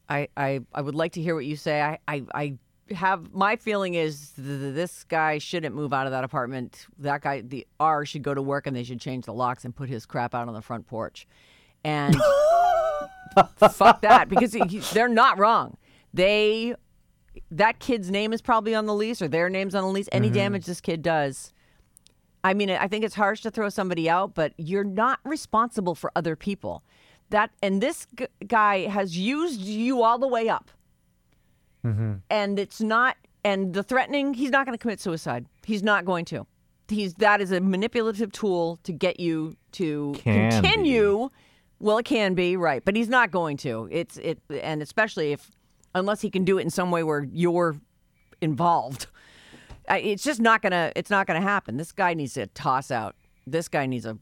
I 0.10 0.28
I 0.36 0.62
I 0.74 0.82
would 0.82 0.96
like 0.96 1.14
to 1.14 1.22
hear 1.22 1.36
what 1.36 1.46
you 1.46 1.56
say. 1.56 1.82
I 1.82 2.00
I, 2.08 2.24
I 2.34 2.58
have 2.94 3.34
my 3.34 3.56
feeling 3.56 3.94
is 3.96 4.32
th- 4.32 4.48
th- 4.48 4.76
this 4.76 5.04
guy 5.04 5.38
shouldn't 5.38 5.76
move 5.76 5.94
out 5.94 6.06
of 6.06 6.12
that 6.12 6.24
apartment. 6.24 6.86
That 7.00 7.22
guy, 7.22 7.42
the 7.42 7.68
R, 7.80 8.06
should 8.06 8.24
go 8.24 8.34
to 8.34 8.42
work 8.42 8.68
and 8.68 8.76
they 8.76 8.84
should 8.84 9.00
change 9.00 9.26
the 9.26 9.34
locks 9.34 9.66
and 9.66 9.76
put 9.76 9.90
his 9.90 10.06
crap 10.06 10.36
out 10.36 10.48
on 10.48 10.54
the 10.54 10.62
front 10.62 10.88
porch. 10.88 11.28
And 11.84 12.16
fuck 13.72 14.02
that 14.02 14.30
because 14.30 14.54
he, 14.54 14.62
he- 14.68 14.80
they're 14.80 15.08
not 15.08 15.38
wrong. 15.38 15.78
They 16.14 16.76
that 17.50 17.80
kid's 17.80 18.12
name 18.12 18.34
is 18.34 18.42
probably 18.42 18.76
on 18.76 18.86
the 18.86 18.94
lease 18.94 19.22
or 19.22 19.28
their 19.28 19.50
name's 19.50 19.76
on 19.76 19.84
the 19.84 19.90
lease. 19.90 20.10
Any 20.12 20.28
mm-hmm. 20.28 20.36
damage 20.36 20.66
this 20.66 20.82
kid 20.82 21.02
does. 21.02 21.54
I 22.44 22.54
mean, 22.54 22.70
I 22.72 22.88
think 22.88 23.06
it's 23.06 23.16
harsh 23.16 23.42
to 23.42 23.52
throw 23.52 23.70
somebody 23.70 24.10
out, 24.10 24.34
but 24.34 24.54
you're 24.58 24.84
not 24.84 25.20
responsible 25.24 25.96
for 25.96 26.12
other 26.16 26.36
people. 26.36 26.84
That 27.30 27.52
and 27.62 27.82
this 27.82 28.08
g- 28.16 28.28
guy 28.48 28.88
has 28.88 29.18
used 29.18 29.62
you 29.62 30.04
all 30.04 30.18
the 30.18 30.28
way 30.28 30.50
up, 30.50 30.72
and 31.84 32.60
it's 32.60 32.82
not. 32.82 33.18
And 33.44 33.74
the 33.74 33.82
threatening, 33.84 34.34
he's 34.36 34.52
not 34.52 34.66
going 34.68 34.78
to 34.78 34.82
commit 34.82 35.00
suicide. 35.00 35.48
He's 35.66 35.82
not 35.82 36.06
going 36.06 36.26
to. 36.26 36.46
he's 36.88 37.16
that 37.16 37.42
is 37.42 37.52
a 37.52 37.60
manipulative 37.60 38.32
tool 38.32 38.80
to 38.84 38.92
get 38.92 39.20
you 39.20 39.56
to 39.74 40.14
Can 40.18 40.50
be. 40.50 40.56
continue. 40.56 41.30
Well, 41.80 41.98
it 41.98 42.06
can 42.06 42.36
be 42.36 42.56
right, 42.58 42.84
but 42.86 42.96
he's 42.96 43.10
not 43.10 43.32
going 43.32 43.58
to. 43.58 43.88
It's 43.92 44.18
it, 44.18 44.40
and 44.50 44.82
especially 44.84 45.32
if 45.32 45.50
unless 45.96 46.22
he 46.22 46.30
can 46.30 46.44
do 46.46 46.60
it 46.60 46.62
in 46.62 46.70
some 46.70 46.92
way 46.92 47.02
where 47.04 47.24
you're 47.32 47.76
involved, 48.42 49.08
it's 49.90 50.24
just 50.24 50.40
not 50.40 50.62
gonna. 50.62 50.92
It's 50.96 51.10
not 51.10 51.26
gonna 51.26 51.42
happen. 51.42 51.78
This 51.78 51.92
guy 51.92 52.14
needs 52.14 52.34
to 52.36 52.46
toss 52.48 52.92
out. 52.92 53.16
This 53.48 53.68
guy 53.68 53.88
needs 53.88 54.06
a 54.06 54.20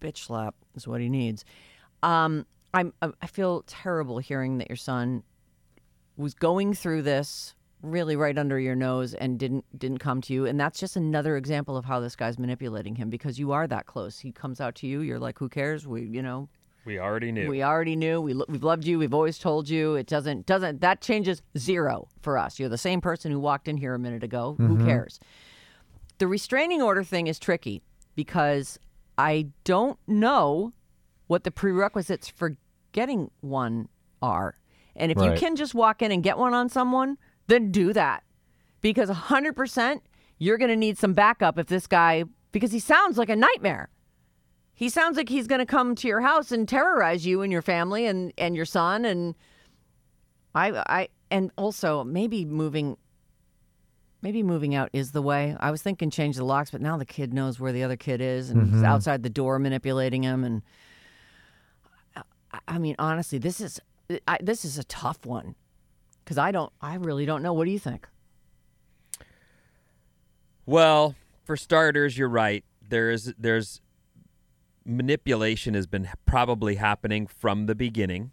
bitch 0.00 0.18
slap. 0.18 0.54
Is 0.76 0.86
what 0.86 1.00
he 1.00 1.08
needs. 1.08 1.44
Um, 2.04 2.46
I'm. 2.72 2.92
I 3.02 3.26
feel 3.26 3.62
terrible 3.66 4.18
hearing 4.18 4.58
that 4.58 4.68
your 4.70 4.76
son 4.76 5.24
was 6.16 6.34
going 6.34 6.74
through 6.74 7.02
this 7.02 7.54
really 7.82 8.16
right 8.16 8.36
under 8.36 8.58
your 8.58 8.74
nose 8.74 9.14
and 9.14 9.38
didn't 9.38 9.64
didn't 9.78 9.98
come 9.98 10.20
to 10.22 10.32
you. 10.32 10.46
And 10.46 10.58
that's 10.58 10.80
just 10.80 10.96
another 10.96 11.36
example 11.36 11.76
of 11.76 11.84
how 11.84 12.00
this 12.00 12.16
guy's 12.16 12.38
manipulating 12.38 12.96
him 12.96 13.10
because 13.10 13.38
you 13.38 13.52
are 13.52 13.66
that 13.66 13.86
close. 13.86 14.18
He 14.18 14.32
comes 14.32 14.60
out 14.60 14.74
to 14.76 14.86
you 14.86 15.00
you're 15.00 15.18
like 15.18 15.38
who 15.38 15.48
cares? 15.48 15.86
We 15.86 16.02
you 16.02 16.22
know 16.22 16.48
We 16.84 16.98
already 16.98 17.32
knew. 17.32 17.48
we 17.48 17.62
already 17.62 17.96
knew. 17.96 18.20
We, 18.20 18.34
we've 18.48 18.64
loved 18.64 18.86
you. 18.86 18.98
We've 18.98 19.14
always 19.14 19.38
told 19.38 19.68
you. 19.68 19.94
It 19.94 20.06
doesn't 20.06 20.46
doesn't 20.46 20.80
that 20.80 21.00
changes 21.00 21.42
zero 21.56 22.08
for 22.22 22.38
us. 22.38 22.58
You're 22.58 22.68
the 22.68 22.78
same 22.78 23.00
person 23.00 23.30
who 23.30 23.38
walked 23.38 23.68
in 23.68 23.76
here 23.76 23.94
a 23.94 23.98
minute 23.98 24.24
ago. 24.24 24.56
Who 24.58 24.68
mm-hmm. 24.76 24.86
cares? 24.86 25.20
The 26.18 26.26
restraining 26.26 26.80
order 26.80 27.04
thing 27.04 27.26
is 27.26 27.38
tricky 27.38 27.82
because 28.16 28.78
i 29.18 29.46
don't 29.62 29.98
know 30.08 30.72
what 31.28 31.44
the 31.44 31.50
prerequisites 31.50 32.28
for 32.28 32.56
getting 32.92 33.30
one 33.40 33.88
are 34.20 34.56
and 34.96 35.12
if 35.12 35.18
you 35.18 35.32
can 35.36 35.56
just 35.56 35.74
walk 35.74 36.02
in 36.02 36.10
and 36.10 36.22
get 36.22 36.38
one 36.38 36.54
on 36.54 36.68
someone 36.68 37.18
then 37.46 37.70
do 37.70 37.92
that. 37.92 38.22
Because 38.80 39.10
100% 39.10 40.00
you're 40.38 40.58
going 40.58 40.68
to 40.68 40.76
need 40.76 40.98
some 40.98 41.14
backup 41.14 41.58
if 41.58 41.66
this 41.66 41.86
guy 41.86 42.24
because 42.52 42.72
he 42.72 42.78
sounds 42.78 43.18
like 43.18 43.28
a 43.28 43.36
nightmare. 43.36 43.88
He 44.74 44.88
sounds 44.90 45.16
like 45.16 45.28
he's 45.28 45.46
going 45.46 45.60
to 45.60 45.66
come 45.66 45.94
to 45.96 46.08
your 46.08 46.20
house 46.20 46.52
and 46.52 46.68
terrorize 46.68 47.24
you 47.26 47.42
and 47.42 47.50
your 47.50 47.62
family 47.62 48.06
and 48.06 48.32
and 48.36 48.54
your 48.54 48.66
son 48.66 49.04
and 49.06 49.34
I 50.54 50.70
I 50.86 51.08
and 51.30 51.50
also 51.56 52.04
maybe 52.04 52.44
moving 52.44 52.98
maybe 54.20 54.42
moving 54.42 54.74
out 54.74 54.90
is 54.92 55.12
the 55.12 55.22
way. 55.22 55.56
I 55.58 55.70
was 55.70 55.82
thinking 55.82 56.10
change 56.10 56.36
the 56.36 56.44
locks, 56.44 56.70
but 56.70 56.82
now 56.82 56.98
the 56.98 57.06
kid 57.06 57.32
knows 57.32 57.58
where 57.58 57.72
the 57.72 57.82
other 57.82 57.96
kid 57.96 58.20
is 58.20 58.50
and 58.50 58.66
he's 58.66 58.76
mm-hmm. 58.76 58.84
outside 58.84 59.22
the 59.22 59.30
door 59.30 59.58
manipulating 59.58 60.22
him 60.22 60.44
and 60.44 60.62
I, 62.52 62.58
I 62.68 62.78
mean 62.78 62.96
honestly, 62.98 63.38
this 63.38 63.62
is 63.62 63.80
I, 64.28 64.38
this 64.40 64.64
is 64.64 64.78
a 64.78 64.84
tough 64.84 65.24
one 65.26 65.54
cuz 66.24 66.38
I 66.38 66.50
don't 66.50 66.72
I 66.80 66.94
really 66.94 67.26
don't 67.26 67.42
know. 67.42 67.52
What 67.52 67.64
do 67.64 67.70
you 67.70 67.78
think? 67.78 68.08
Well, 70.64 71.14
for 71.44 71.56
starters, 71.56 72.18
you're 72.18 72.28
right. 72.28 72.64
There's 72.88 73.32
there's 73.38 73.80
manipulation 74.84 75.74
has 75.74 75.86
been 75.86 76.08
probably 76.26 76.76
happening 76.76 77.26
from 77.26 77.66
the 77.66 77.74
beginning, 77.74 78.32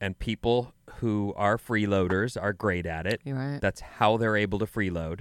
and 0.00 0.18
people 0.18 0.72
who 0.96 1.32
are 1.36 1.56
freeloaders 1.56 2.40
are 2.40 2.52
great 2.52 2.86
at 2.86 3.06
it. 3.06 3.20
You're 3.24 3.36
right. 3.36 3.60
That's 3.60 3.80
how 3.80 4.16
they're 4.16 4.36
able 4.36 4.58
to 4.60 4.66
freeload. 4.66 5.20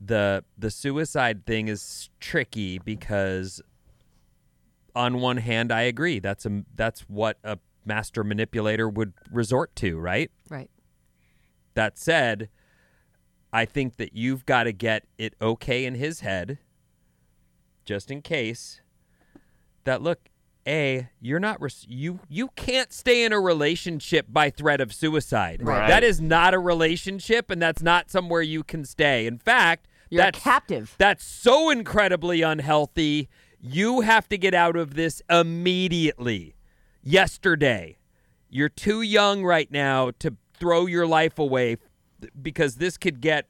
the 0.00 0.44
The 0.58 0.70
suicide 0.70 1.46
thing 1.46 1.68
is 1.68 2.10
tricky 2.20 2.78
because, 2.78 3.62
on 4.94 5.20
one 5.20 5.38
hand, 5.38 5.72
I 5.72 5.82
agree. 5.82 6.18
That's 6.18 6.46
a 6.46 6.64
that's 6.74 7.02
what 7.02 7.38
a 7.44 7.58
master 7.84 8.24
manipulator 8.24 8.88
would 8.88 9.12
resort 9.30 9.74
to, 9.76 9.98
right? 9.98 10.30
Right. 10.48 10.70
That 11.74 11.98
said, 11.98 12.48
I 13.52 13.64
think 13.64 13.96
that 13.96 14.14
you've 14.14 14.46
got 14.46 14.64
to 14.64 14.72
get 14.72 15.04
it 15.18 15.34
okay 15.40 15.84
in 15.84 15.94
his 15.94 16.20
head, 16.20 16.58
just 17.84 18.10
in 18.10 18.22
case. 18.22 18.80
That 19.84 20.00
look, 20.00 20.30
a 20.66 21.08
you're 21.20 21.40
not 21.40 21.60
res- 21.60 21.84
you 21.88 22.20
you 22.28 22.48
can't 22.56 22.92
stay 22.92 23.24
in 23.24 23.32
a 23.32 23.40
relationship 23.40 24.26
by 24.28 24.50
threat 24.50 24.80
of 24.80 24.92
suicide. 24.94 25.60
Right. 25.62 25.88
That 25.88 26.02
is 26.02 26.20
not 26.20 26.54
a 26.54 26.58
relationship, 26.58 27.50
and 27.50 27.60
that's 27.60 27.82
not 27.82 28.10
somewhere 28.10 28.42
you 28.42 28.64
can 28.64 28.84
stay. 28.84 29.26
In 29.26 29.38
fact, 29.38 29.88
You're 30.10 30.22
that's 30.22 30.38
captive. 30.38 30.94
That's 30.98 31.24
so 31.24 31.70
incredibly 31.70 32.42
unhealthy. 32.42 33.28
You 33.60 34.02
have 34.02 34.28
to 34.30 34.38
get 34.38 34.54
out 34.54 34.76
of 34.76 34.94
this 34.94 35.22
immediately. 35.30 36.53
Yesterday. 37.04 37.98
You're 38.48 38.68
too 38.68 39.02
young 39.02 39.44
right 39.44 39.70
now 39.70 40.12
to 40.20 40.36
throw 40.58 40.86
your 40.86 41.06
life 41.06 41.38
away 41.38 41.76
because 42.40 42.76
this 42.76 42.96
could 42.96 43.20
get 43.20 43.48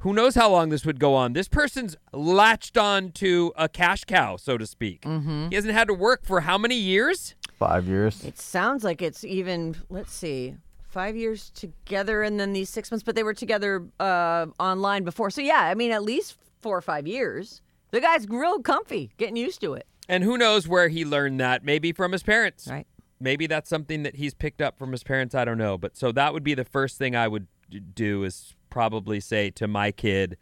who 0.00 0.12
knows 0.12 0.34
how 0.34 0.50
long 0.50 0.68
this 0.68 0.84
would 0.84 1.00
go 1.00 1.14
on. 1.14 1.32
This 1.32 1.48
person's 1.48 1.96
latched 2.12 2.76
on 2.76 3.10
to 3.12 3.52
a 3.56 3.68
cash 3.68 4.04
cow, 4.04 4.36
so 4.36 4.58
to 4.58 4.66
speak. 4.66 5.02
Mm-hmm. 5.02 5.48
He 5.48 5.54
hasn't 5.54 5.74
had 5.74 5.88
to 5.88 5.94
work 5.94 6.24
for 6.24 6.42
how 6.42 6.58
many 6.58 6.76
years? 6.76 7.34
Five 7.58 7.88
years. 7.88 8.22
It 8.24 8.38
sounds 8.38 8.84
like 8.84 9.00
it's 9.00 9.24
even, 9.24 9.74
let's 9.88 10.12
see, 10.12 10.54
five 10.86 11.16
years 11.16 11.50
together 11.50 12.22
and 12.22 12.38
then 12.38 12.52
these 12.52 12.68
six 12.68 12.90
months, 12.90 13.02
but 13.02 13.14
they 13.14 13.22
were 13.22 13.34
together 13.34 13.86
uh, 13.98 14.46
online 14.60 15.02
before. 15.02 15.30
So, 15.30 15.40
yeah, 15.40 15.62
I 15.62 15.74
mean, 15.74 15.90
at 15.90 16.02
least 16.02 16.36
four 16.60 16.76
or 16.76 16.82
five 16.82 17.06
years. 17.06 17.62
The 17.90 18.00
guy's 18.00 18.28
real 18.28 18.60
comfy, 18.60 19.10
getting 19.16 19.36
used 19.36 19.60
to 19.62 19.74
it. 19.74 19.86
And 20.08 20.22
who 20.22 20.38
knows 20.38 20.68
where 20.68 20.88
he 20.88 21.04
learned 21.04 21.40
that? 21.40 21.64
Maybe 21.64 21.92
from 21.92 22.12
his 22.12 22.22
parents. 22.22 22.68
Right. 22.68 22.86
Maybe 23.18 23.46
that's 23.46 23.68
something 23.68 24.02
that 24.02 24.16
he's 24.16 24.34
picked 24.34 24.60
up 24.60 24.78
from 24.78 24.92
his 24.92 25.02
parents. 25.02 25.34
I 25.34 25.44
don't 25.44 25.58
know. 25.58 25.78
But 25.78 25.96
so 25.96 26.12
that 26.12 26.32
would 26.32 26.44
be 26.44 26.54
the 26.54 26.64
first 26.64 26.98
thing 26.98 27.16
I 27.16 27.28
would 27.28 27.46
do 27.94 28.24
is 28.24 28.54
probably 28.70 29.20
say 29.20 29.50
to 29.50 29.66
my 29.66 29.90
kid, 29.90 30.36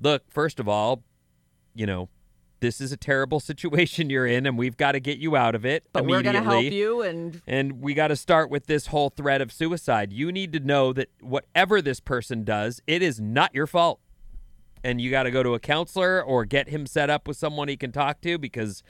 look, 0.00 0.24
first 0.30 0.60
of 0.60 0.68
all, 0.68 1.02
you 1.74 1.86
know, 1.86 2.08
this 2.60 2.80
is 2.80 2.92
a 2.92 2.96
terrible 2.96 3.40
situation 3.50 4.10
you're 4.10 4.26
in 4.26 4.46
and 4.46 4.58
we've 4.58 4.76
got 4.76 4.92
to 4.92 5.00
get 5.00 5.18
you 5.18 5.36
out 5.36 5.54
of 5.54 5.64
it 5.64 5.84
But 5.92 6.06
we're 6.06 6.22
going 6.22 6.34
to 6.34 6.42
help 6.42 6.64
you. 6.64 7.02
And 7.02 7.40
And 7.46 7.80
we 7.80 7.94
got 7.94 8.08
to 8.08 8.16
start 8.16 8.50
with 8.50 8.66
this 8.66 8.88
whole 8.88 9.10
threat 9.10 9.40
of 9.40 9.52
suicide. 9.52 10.12
You 10.12 10.30
need 10.32 10.52
to 10.52 10.60
know 10.60 10.92
that 10.92 11.08
whatever 11.20 11.80
this 11.80 12.00
person 12.00 12.44
does, 12.44 12.80
it 12.86 13.02
is 13.02 13.20
not 13.20 13.54
your 13.54 13.66
fault. 13.66 14.00
And 14.84 15.00
you 15.00 15.10
got 15.10 15.24
to 15.24 15.30
go 15.30 15.42
to 15.42 15.54
a 15.54 15.60
counselor 15.60 16.22
or 16.22 16.44
get 16.44 16.68
him 16.68 16.86
set 16.86 17.10
up 17.10 17.26
with 17.26 17.36
someone 17.36 17.68
he 17.68 17.76
can 17.76 17.92
talk 17.92 18.20
to 18.22 18.38
because 18.38 18.82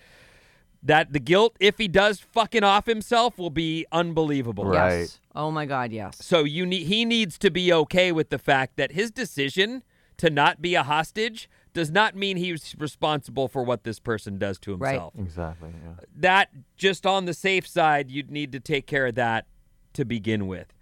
that 0.83 1.13
the 1.13 1.21
guilt, 1.21 1.57
if 1.61 1.79
he 1.79 1.89
does 1.89 2.21
fucking 2.21 2.63
off 2.63 2.87
himself, 2.87 3.39
will 3.39 3.51
be 3.51 3.87
unbelievable. 3.91 4.65
Right. 4.67 5.01
yes. 5.01 5.21
Oh, 5.35 5.51
my 5.51 5.67
God, 5.67 5.93
yes. 5.93 6.19
So 6.21 6.45
you 6.45 6.67
need 6.67 6.87
he 6.87 7.05
needs 7.05 7.39
to 7.39 7.51
be 7.51 7.73
okay 7.73 8.13
with 8.13 8.31
the 8.31 8.39
fact 8.39 8.77
that 8.77 8.93
his 8.93 9.11
decision 9.11 9.83
to 10.19 10.31
not 10.31 10.61
be 10.61 10.75
a 10.75 10.83
hostage 10.83 11.49
does 11.73 11.91
not 11.91 12.17
mean 12.17 12.37
he's 12.37 12.75
responsible 12.79 13.47
for 13.47 13.63
what 13.63 13.85
this 13.85 14.01
person 14.01 14.39
does 14.39 14.59
to 14.59 14.73
himself. 14.73 15.15
Right. 15.15 15.25
himself 15.25 15.57
Exactly. 15.59 15.71
Yeah. 15.85 16.05
that 16.17 16.51
just 16.77 17.07
on 17.07 17.25
the 17.25 17.35
safe 17.35 17.67
side, 17.67 18.11
you'd 18.11 18.31
need 18.31 18.53
to 18.53 18.61
take 18.61 18.87
care 18.87 19.07
of 19.07 19.15
that 19.15 19.47
to 19.95 20.05
begin 20.05 20.47
with. 20.47 20.75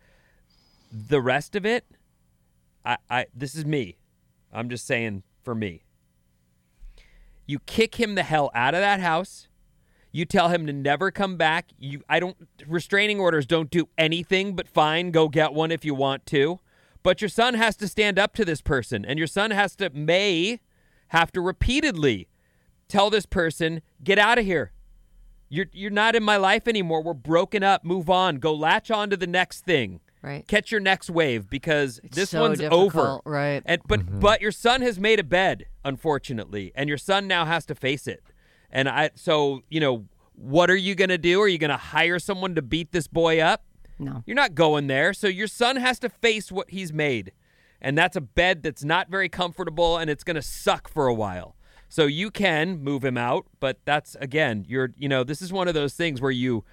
The 0.91 1.21
rest 1.21 1.55
of 1.55 1.67
it, 1.67 1.85
I, 2.85 2.97
I 3.11 3.27
this 3.35 3.55
is 3.55 3.67
me. 3.67 3.99
I'm 4.57 4.71
just 4.71 4.87
saying 4.87 5.23
for 5.45 5.55
me. 5.55 5.83
You 7.47 7.59
kick 7.61 7.97
him 7.97 8.15
the 8.15 8.23
hell 8.23 8.51
out 8.55 8.75
of 8.75 8.81
that 8.81 9.01
house. 9.01 9.49
You 10.11 10.25
tell 10.25 10.49
him 10.49 10.67
to 10.67 10.73
never 10.73 11.11
come 11.11 11.37
back. 11.37 11.67
You 11.79 12.01
I 12.09 12.19
don't 12.21 12.37
restraining 12.67 13.21
orders 13.21 13.47
don't 13.47 13.71
do 13.71 13.89
anything 13.99 14.57
but 14.57 14.67
fine, 14.67 15.11
go 15.11 15.29
get 15.29 15.53
one 15.53 15.71
if 15.71 15.85
you 15.85 15.95
want 15.95 16.25
to. 16.27 16.59
But 17.03 17.21
your 17.21 17.29
son 17.29 17.55
has 17.55 17.77
to 17.77 17.87
stand 17.87 18.19
up 18.19 18.35
to 18.35 18.45
this 18.45 18.63
person 18.63 19.05
and 19.05 19.19
your 19.19 19.29
son 19.29 19.51
has 19.51 19.77
to 19.77 19.91
may 19.91 20.61
have 21.09 21.31
to 21.33 21.41
repeatedly 21.41 22.29
tell 22.89 23.11
this 23.11 23.27
person, 23.27 23.83
"Get 24.03 24.19
out 24.19 24.39
of 24.39 24.47
here. 24.47 24.73
You're 25.51 25.67
you're 25.73 25.91
not 25.91 26.17
in 26.17 26.25
my 26.25 26.39
life 26.39 26.67
anymore. 26.67 27.03
We're 27.03 27.13
broken 27.15 27.63
up. 27.63 27.85
Move 27.85 28.09
on. 28.09 28.37
Go 28.37 28.55
latch 28.55 28.91
on 28.91 29.11
to 29.11 29.17
the 29.17 29.27
next 29.27 29.67
thing. 29.67 30.01
Right. 30.23 30.47
Catch 30.47 30.73
your 30.73 30.81
next 30.81 31.09
wave 31.09 31.49
because 31.49 32.01
this 32.11 32.31
so 32.31 32.41
one's 32.41 32.61
over. 32.61 33.21
right. 33.25 33.63
And 33.65 33.81
but 33.87 34.01
mm-hmm. 34.01 34.21
but 34.21 34.41
your 34.41 34.53
son 34.53 34.83
has 34.83 34.99
made 34.99 35.21
a 35.21 35.25
bed, 35.25 35.67
unfortunately, 35.85 36.73
and 36.75 36.89
your 36.89 36.99
son 36.99 37.29
now 37.29 37.45
has 37.45 37.65
to 37.67 37.75
face 37.75 38.07
it. 38.07 38.23
And 38.71 38.89
I 38.89 39.11
so, 39.15 39.63
you 39.69 39.79
know, 39.79 40.07
what 40.35 40.71
are 40.71 40.77
you 40.77 40.95
going 40.95 41.11
to 41.11 41.19
do? 41.19 41.41
Are 41.41 41.49
you 41.49 41.59
going 41.59 41.71
to 41.71 41.77
hire 41.77 42.19
someone 42.19 42.55
to 42.55 42.63
beat 42.63 42.93
this 42.93 43.07
boy 43.07 43.41
up? 43.41 43.65
No. 43.99 44.23
You're 44.27 44.37
not 44.37 44.55
going 44.55 44.87
there. 44.87 45.13
So 45.15 45.27
your 45.27 45.47
son 45.47 45.77
has 45.77 45.99
to 46.01 46.09
face 46.09 46.53
what 46.53 46.71
he's 46.71 46.93
made. 46.93 47.33
And 47.81 47.97
that's 47.97 48.17
a 48.17 48.21
bed 48.21 48.63
that's 48.63 48.85
not 48.85 49.09
very 49.09 49.29
comfortable 49.29 49.97
and 49.97 50.11
it's 50.11 50.25
going 50.25 50.37
to 50.37 50.43
suck 50.43 50.89
for 50.89 51.07
a 51.07 51.15
while. 51.15 51.57
So 51.89 52.07
you 52.07 52.31
can 52.31 52.83
move 52.83 53.05
him 53.05 53.17
out, 53.17 53.47
but 53.61 53.79
that's 53.85 54.17
again, 54.17 54.65
you're 54.69 54.93
you 54.97 55.09
know, 55.09 55.25
this 55.25 55.41
is 55.41 55.53
one 55.53 55.69
of 55.69 55.75
those 55.75 55.95
things 55.95 56.21
where 56.21 56.31
you 56.31 56.65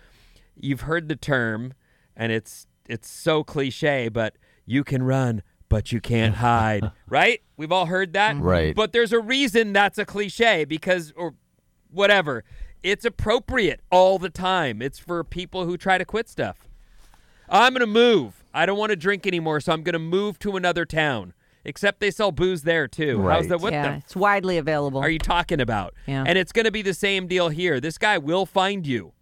you've 0.55 0.81
heard 0.81 1.07
the 1.07 1.15
term 1.15 1.73
and 2.15 2.31
it's 2.31 2.67
it's 2.87 3.09
so 3.09 3.43
cliche, 3.43 4.09
but 4.09 4.35
you 4.65 4.83
can 4.83 5.03
run 5.03 5.41
but 5.69 5.91
you 5.91 5.99
can't 5.99 6.35
hide, 6.49 6.91
right? 7.07 7.41
We've 7.57 7.71
all 7.71 7.87
heard 7.87 8.13
that. 8.13 8.35
Mm-hmm. 8.35 8.43
Right. 8.43 8.75
But 8.75 8.91
there's 8.91 9.11
a 9.11 9.19
reason 9.19 9.73
that's 9.73 9.97
a 9.97 10.05
cliche 10.05 10.65
because 10.65 11.11
or 11.15 11.33
whatever. 11.91 12.43
It's 12.83 13.05
appropriate 13.05 13.79
all 13.89 14.19
the 14.19 14.29
time. 14.29 14.81
It's 14.83 14.99
for 14.99 15.23
people 15.23 15.65
who 15.65 15.75
try 15.75 15.97
to 15.97 16.05
quit 16.05 16.29
stuff. 16.29 16.67
I'm 17.49 17.73
going 17.73 17.79
to 17.79 17.87
move. 17.87 18.43
I 18.53 18.67
don't 18.67 18.77
want 18.77 18.91
to 18.91 18.95
drink 18.95 19.25
anymore, 19.25 19.61
so 19.61 19.73
I'm 19.73 19.81
going 19.81 19.93
to 19.93 19.99
move 19.99 20.37
to 20.39 20.57
another 20.57 20.85
town. 20.85 21.33
Except 21.65 22.01
they 22.01 22.11
sell 22.11 22.31
booze 22.31 22.61
there 22.63 22.87
too. 22.87 23.17
How's 23.21 23.25
Right. 23.43 23.49
that? 23.49 23.61
What 23.61 23.73
yeah, 23.73 23.89
the 23.93 23.97
it's 23.97 24.15
widely 24.15 24.57
available. 24.59 24.99
are 24.99 25.09
you 25.09 25.17
talking 25.17 25.59
about? 25.61 25.95
Yeah. 26.05 26.23
And 26.27 26.37
it's 26.37 26.51
going 26.51 26.65
to 26.65 26.71
be 26.71 26.81
the 26.83 26.93
same 26.93 27.25
deal 27.25 27.49
here. 27.49 27.79
This 27.79 27.97
guy 27.97 28.17
will 28.19 28.45
find 28.45 28.85
you. 28.85 29.13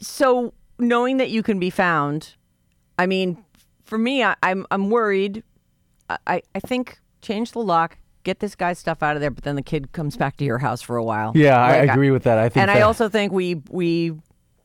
so 0.00 0.54
knowing 0.78 1.16
that 1.18 1.30
you 1.30 1.42
can 1.42 1.58
be 1.58 1.70
found, 1.70 2.34
I 2.98 3.06
mean, 3.06 3.44
for 3.84 3.98
me, 3.98 4.22
I, 4.22 4.34
I'm 4.42 4.66
I'm 4.70 4.90
worried. 4.90 5.42
I- 6.08 6.18
I 6.26 6.42
I 6.54 6.60
think 6.60 6.98
change 7.22 7.52
the 7.52 7.60
lock, 7.60 7.98
get 8.24 8.40
this 8.40 8.54
guy's 8.54 8.78
stuff 8.78 9.02
out 9.02 9.16
of 9.16 9.20
there, 9.20 9.30
but 9.30 9.44
then 9.44 9.56
the 9.56 9.62
kid 9.62 9.92
comes 9.92 10.16
back 10.16 10.36
to 10.38 10.44
your 10.44 10.58
house 10.58 10.82
for 10.82 10.96
a 10.96 11.04
while. 11.04 11.32
Yeah, 11.34 11.58
I 11.58 11.80
Like, 11.80 11.90
agree 11.90 12.10
with 12.10 12.22
that. 12.24 12.38
I 12.38 12.48
think 12.48 12.62
and 12.62 12.70
I 12.70 12.80
also 12.82 13.08
think 13.08 13.32
we 13.32 13.62
we 13.70 14.12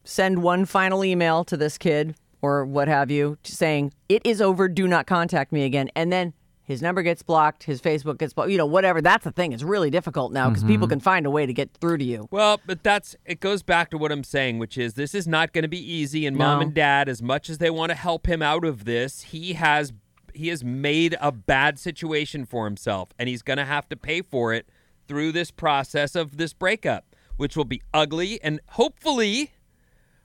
send 0.03 0.41
one 0.44 0.65
final 0.65 1.03
email 1.06 1.44
to 1.46 1.58
this 1.58 1.77
kid 1.77 2.15
or 2.41 2.65
what 2.65 2.88
have 2.88 3.12
you, 3.12 3.38
saying 3.44 3.94
it 4.10 4.22
is 4.25 4.41
over. 4.41 4.68
Do 4.68 4.88
not 4.88 5.06
contact 5.08 5.51
me 5.51 5.63
again, 5.63 5.89
and 5.96 6.12
then. 6.12 6.34
His 6.72 6.82
number 6.82 7.04
gets 7.04 7.22
blocked. 7.22 7.63
His 7.63 7.82
Facebook 7.82 8.18
gets 8.18 8.34
blocked. 8.34 8.50
You 8.50 8.58
know, 8.58 8.66
whatever. 8.66 9.01
That's 9.01 9.24
the 9.24 9.32
thing. 9.32 9.51
It's 9.51 9.63
really 9.63 9.90
difficult 9.90 10.32
now 10.32 10.50
because 10.50 10.63
Mm-hmm. 10.63 10.72
people 10.72 10.88
can 10.88 11.00
find 11.00 11.25
a 11.25 11.30
way 11.30 11.46
to 11.46 11.54
get 11.54 11.74
through 11.80 11.98
to 11.98 12.04
you. 12.04 12.28
Well, 12.32 12.60
but 12.66 12.84
that's 12.84 13.16
it 13.25 13.40
goes 13.40 13.62
back 13.63 13.90
to 13.92 13.98
what 13.98 14.12
I'm 14.12 14.24
saying, 14.24 14.58
which 14.60 14.78
is 14.78 14.94
this 14.96 15.13
is 15.13 15.28
not 15.28 15.54
going 15.54 15.63
to 15.63 15.68
be 15.68 15.80
easy. 15.80 16.25
And 16.25 16.38
mom 16.38 16.62
and 16.62 16.74
dad, 16.74 17.10
as 17.10 17.22
much 17.22 17.50
as 17.50 17.58
they 17.60 17.70
want 17.70 17.90
to 17.92 17.96
help 17.96 18.28
him 18.28 18.42
out 18.42 18.63
of 18.66 18.86
this, 18.86 19.22
he 19.22 19.54
has 19.54 19.94
he 20.34 20.48
has 20.48 20.63
made 20.63 21.16
a 21.20 21.32
bad 21.32 21.78
situation 21.78 22.46
for 22.46 22.66
himself, 22.66 23.10
and 23.20 23.28
he's 23.28 23.42
going 23.42 23.58
to 23.58 23.66
have 23.66 23.90
to 23.90 23.98
pay 23.98 24.22
for 24.22 24.54
it 24.54 24.70
through 25.08 25.32
this 25.34 25.51
process 25.51 26.16
of 26.16 26.38
this 26.38 26.54
breakup, 26.54 27.16
which 27.38 27.58
will 27.58 27.66
be 27.66 27.82
ugly. 27.94 28.42
And 28.42 28.62
hopefully, 28.70 29.51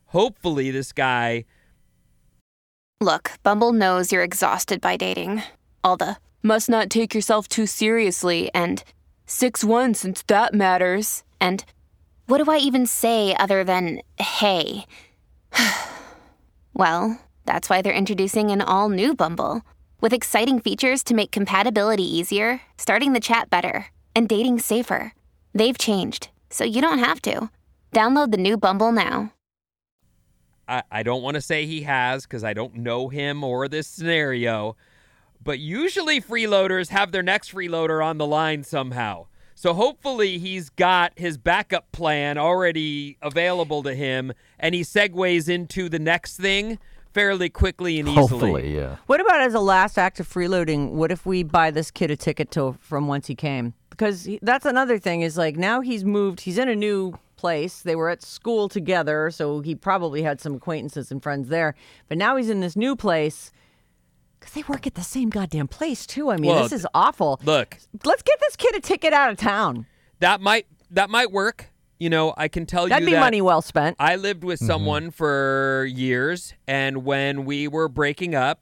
hopefully, 0.07 0.71
this 0.71 0.93
guy 0.93 1.45
Look, 3.00 3.33
Bumble 3.43 3.73
knows 3.73 4.11
you're 4.11 4.23
exhausted 4.23 4.81
by 4.81 4.97
dating. 4.97 5.43
All 5.85 5.97
the 5.97 6.17
must 6.43 6.69
not 6.69 6.90
take 6.90 7.14
yourself 7.14 7.49
too 7.49 7.66
seriously 7.66 8.50
and 8.55 8.83
6 9.26 9.64
1 9.64 9.95
since 9.95 10.23
that 10.23 10.55
matters. 10.55 11.25
And 11.40 11.64
what 12.26 12.45
do 12.45 12.50
I 12.50 12.59
even 12.59 12.87
say 12.87 13.35
other 13.35 13.64
than 13.64 14.00
hey? 14.19 14.87
well, 16.75 17.21
that's 17.45 17.69
why 17.71 17.83
they're 17.83 17.93
introducing 17.93 18.50
an 18.50 18.61
all 18.61 18.88
new 18.88 19.14
Bumble 19.14 19.62
with 20.00 20.12
exciting 20.12 20.61
features 20.61 21.02
to 21.05 21.14
make 21.14 21.31
compatibility 21.31 22.05
easier, 22.05 22.61
starting 22.76 23.12
the 23.12 23.21
chat 23.21 23.50
better, 23.50 23.87
and 24.14 24.28
dating 24.28 24.59
safer. 24.59 25.12
They've 25.55 25.78
changed, 25.78 26.28
so 26.50 26.64
you 26.64 26.81
don't 26.83 26.99
have 26.99 27.23
to. 27.23 27.50
Download 27.93 28.31
the 28.31 28.37
new 28.37 28.57
Bumble 28.57 28.93
now. 28.93 29.33
I, 30.69 30.83
I 30.90 31.02
don't 31.02 31.23
want 31.23 31.37
to 31.37 31.40
say 31.40 31.64
he 31.64 31.83
has 31.83 32.25
because 32.25 32.45
I 32.45 32.52
don't 32.52 32.75
know 32.76 33.09
him 33.09 33.45
or 33.45 33.69
this 33.69 33.87
scenario, 33.87 34.76
but 35.47 35.61
usually 35.61 36.21
freeloaders 36.21 36.88
have 36.88 37.12
their 37.12 37.23
next 37.23 37.55
freeloader 37.55 38.05
on 38.05 38.19
the 38.19 38.26
line 38.26 38.65
somehow. 38.65 39.26
So 39.55 39.73
hopefully 39.73 40.37
he's 40.38 40.69
got 40.69 41.12
his 41.17 41.38
backup 41.38 41.91
plan 41.93 42.37
already 42.37 43.17
available 43.23 43.83
to 43.85 43.95
him 43.95 44.33
and 44.59 44.75
he 44.75 44.83
segues 44.83 45.49
into 45.49 45.88
the 45.88 46.00
next 46.00 46.37
thing 46.37 46.79
fairly 47.15 47.49
quickly 47.49 47.99
and 47.99 48.09
easily. 48.09 48.29
hopefully, 48.29 48.76
yeah. 48.76 48.97
What 49.07 49.21
about 49.21 49.41
as 49.41 49.55
a 49.55 49.61
last 49.61 49.97
act 49.97 50.21
of 50.21 50.29
freeloading? 50.29 50.91
What 50.91 51.11
if 51.11 51.25
we 51.25 51.43
buy 51.45 51.71
this 51.71 51.91
kid 51.91 52.11
a 52.11 52.17
ticket 52.17 52.50
to 52.50 52.76
from 52.81 53.07
whence 53.07 53.29
he 53.29 53.35
came? 53.35 53.73
Because 53.88 54.25
he, 54.25 54.38
that's 54.43 54.67
another 54.67 54.99
thing 54.99 55.23
is 55.23 55.38
like 55.38 55.57
now 55.57 55.81
he's 55.81 56.05
moved. 56.05 56.41
He's 56.41 56.59
in 56.59 56.69
a 56.69 56.76
new 56.76 57.19
place. 57.37 57.81
They 57.81 57.97
were 57.97 58.11
at 58.11 58.23
school 58.23 58.69
together, 58.69 59.31
so 59.31 59.61
he 59.61 59.75
probably 59.75 60.23
had 60.23 60.41
some 60.41 60.57
acquaintances 60.57 61.11
and 61.11 61.23
friends 61.23 61.49
there. 61.49 61.75
But 62.09 62.19
now 62.19 62.37
he's 62.37 62.50
in 62.50 62.61
this 62.61 62.76
new 62.76 62.97
place 62.97 63.53
because 64.47 64.62
they 64.62 64.73
work 64.73 64.87
at 64.87 64.95
the 64.95 65.03
same 65.03 65.29
goddamn 65.31 65.69
place 65.69 66.07
too. 66.07 66.31
I 66.31 66.37
mean, 66.37 66.50
Well, 66.53 66.62
this 66.62 66.73
is 66.73 66.87
awful. 66.95 67.41
Look, 67.45 67.79
Let's 68.05 68.23
get 68.23 68.38
this 68.41 68.57
kid 68.57 68.75
a 68.76 68.81
ticket 68.81 69.12
out 69.12 69.31
of 69.31 69.37
town. 69.37 69.87
that 70.21 70.41
might 70.41 70.67
that 70.91 71.11
might 71.11 71.33
work. 71.33 71.71
You 71.99 72.11
know, 72.11 72.35
I 72.37 72.49
can 72.49 72.67
tell 72.67 72.85
you 72.85 72.91
That'd 72.91 73.06
be 73.06 73.15
money 73.15 73.41
well 73.41 73.63
spent. 73.63 73.97
I 73.99 74.17
lived 74.17 74.45
with 74.45 74.61
Mm-hmm. 74.61 74.67
someone 74.67 75.11
for 75.11 75.87
years, 75.91 76.54
and 76.69 77.04
when 77.04 77.45
we 77.45 77.67
were 77.69 77.89
breaking 77.89 78.35
up 78.35 78.61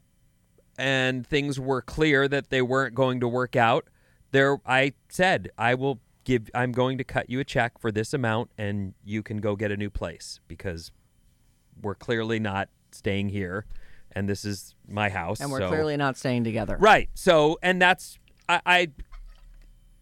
and 0.77 1.25
things 1.27 1.59
were 1.59 1.81
clear 1.81 2.27
that 2.29 2.49
they 2.49 2.61
weren't 2.61 2.95
going 2.95 3.19
to 3.19 3.27
work 3.27 3.55
out, 3.55 3.87
there 4.31 4.57
I 4.65 4.93
said, 5.09 5.49
I 5.57 5.75
will 5.75 5.99
give 6.23 6.49
I'm 6.55 6.71
going 6.71 6.97
to 6.97 7.03
cut 7.03 7.29
you 7.29 7.39
a 7.39 7.43
check 7.43 7.77
for 7.77 7.91
this 7.91 8.11
amount 8.13 8.49
and 8.57 8.93
you 9.03 9.21
can 9.21 9.37
go 9.37 9.55
get 9.55 9.69
a 9.71 9.77
new 9.77 9.91
place 9.91 10.39
because 10.47 10.91
we're 11.79 11.93
clearly 11.93 12.39
not 12.39 12.69
staying 12.91 13.29
here 13.29 13.65
and 14.15 14.27
this 14.29 14.45
is 14.45 14.75
my 14.87 15.09
house. 15.09 15.39
and 15.39 15.51
we're 15.51 15.59
so- 15.59 15.67
clearly 15.67 15.97
not 15.97 16.17
staying 16.17 16.43
together. 16.43 16.77
Right. 16.79 17.09
So, 17.13 17.59
and 17.61 17.81
that's 17.81 18.17
I, 18.47 18.61
I 18.65 18.87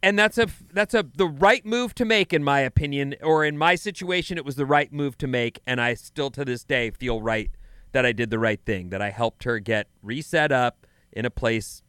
and 0.03 0.19
that's 0.19 0.37
a 0.37 0.47
that's 0.71 0.93
a 0.93 1.05
the 1.15 1.27
right 1.27 1.65
move 1.65 1.95
to 1.95 2.05
make 2.05 2.33
in 2.33 2.43
my 2.43 2.59
opinion 2.59 3.15
or 3.23 3.45
in 3.45 3.57
my 3.57 3.75
situation 3.75 4.37
it 4.37 4.45
was 4.45 4.55
the 4.55 4.65
right 4.65 4.91
move 4.91 5.17
to 5.19 5.27
make 5.27 5.59
and 5.65 5.81
I 5.81 5.93
still 5.95 6.29
to 6.31 6.45
this 6.45 6.63
day 6.63 6.91
feel 6.91 7.21
right 7.21 7.49
that 7.93 8.05
I 8.05 8.11
did 8.11 8.29
the 8.29 8.39
right 8.39 8.59
thing 8.63 8.89
that 8.89 9.01
I 9.01 9.11
helped 9.11 9.45
her 9.45 9.59
get 9.59 9.87
reset 10.01 10.51
up 10.51 10.85
in 11.11 11.25
a 11.25 11.29
place 11.29 11.83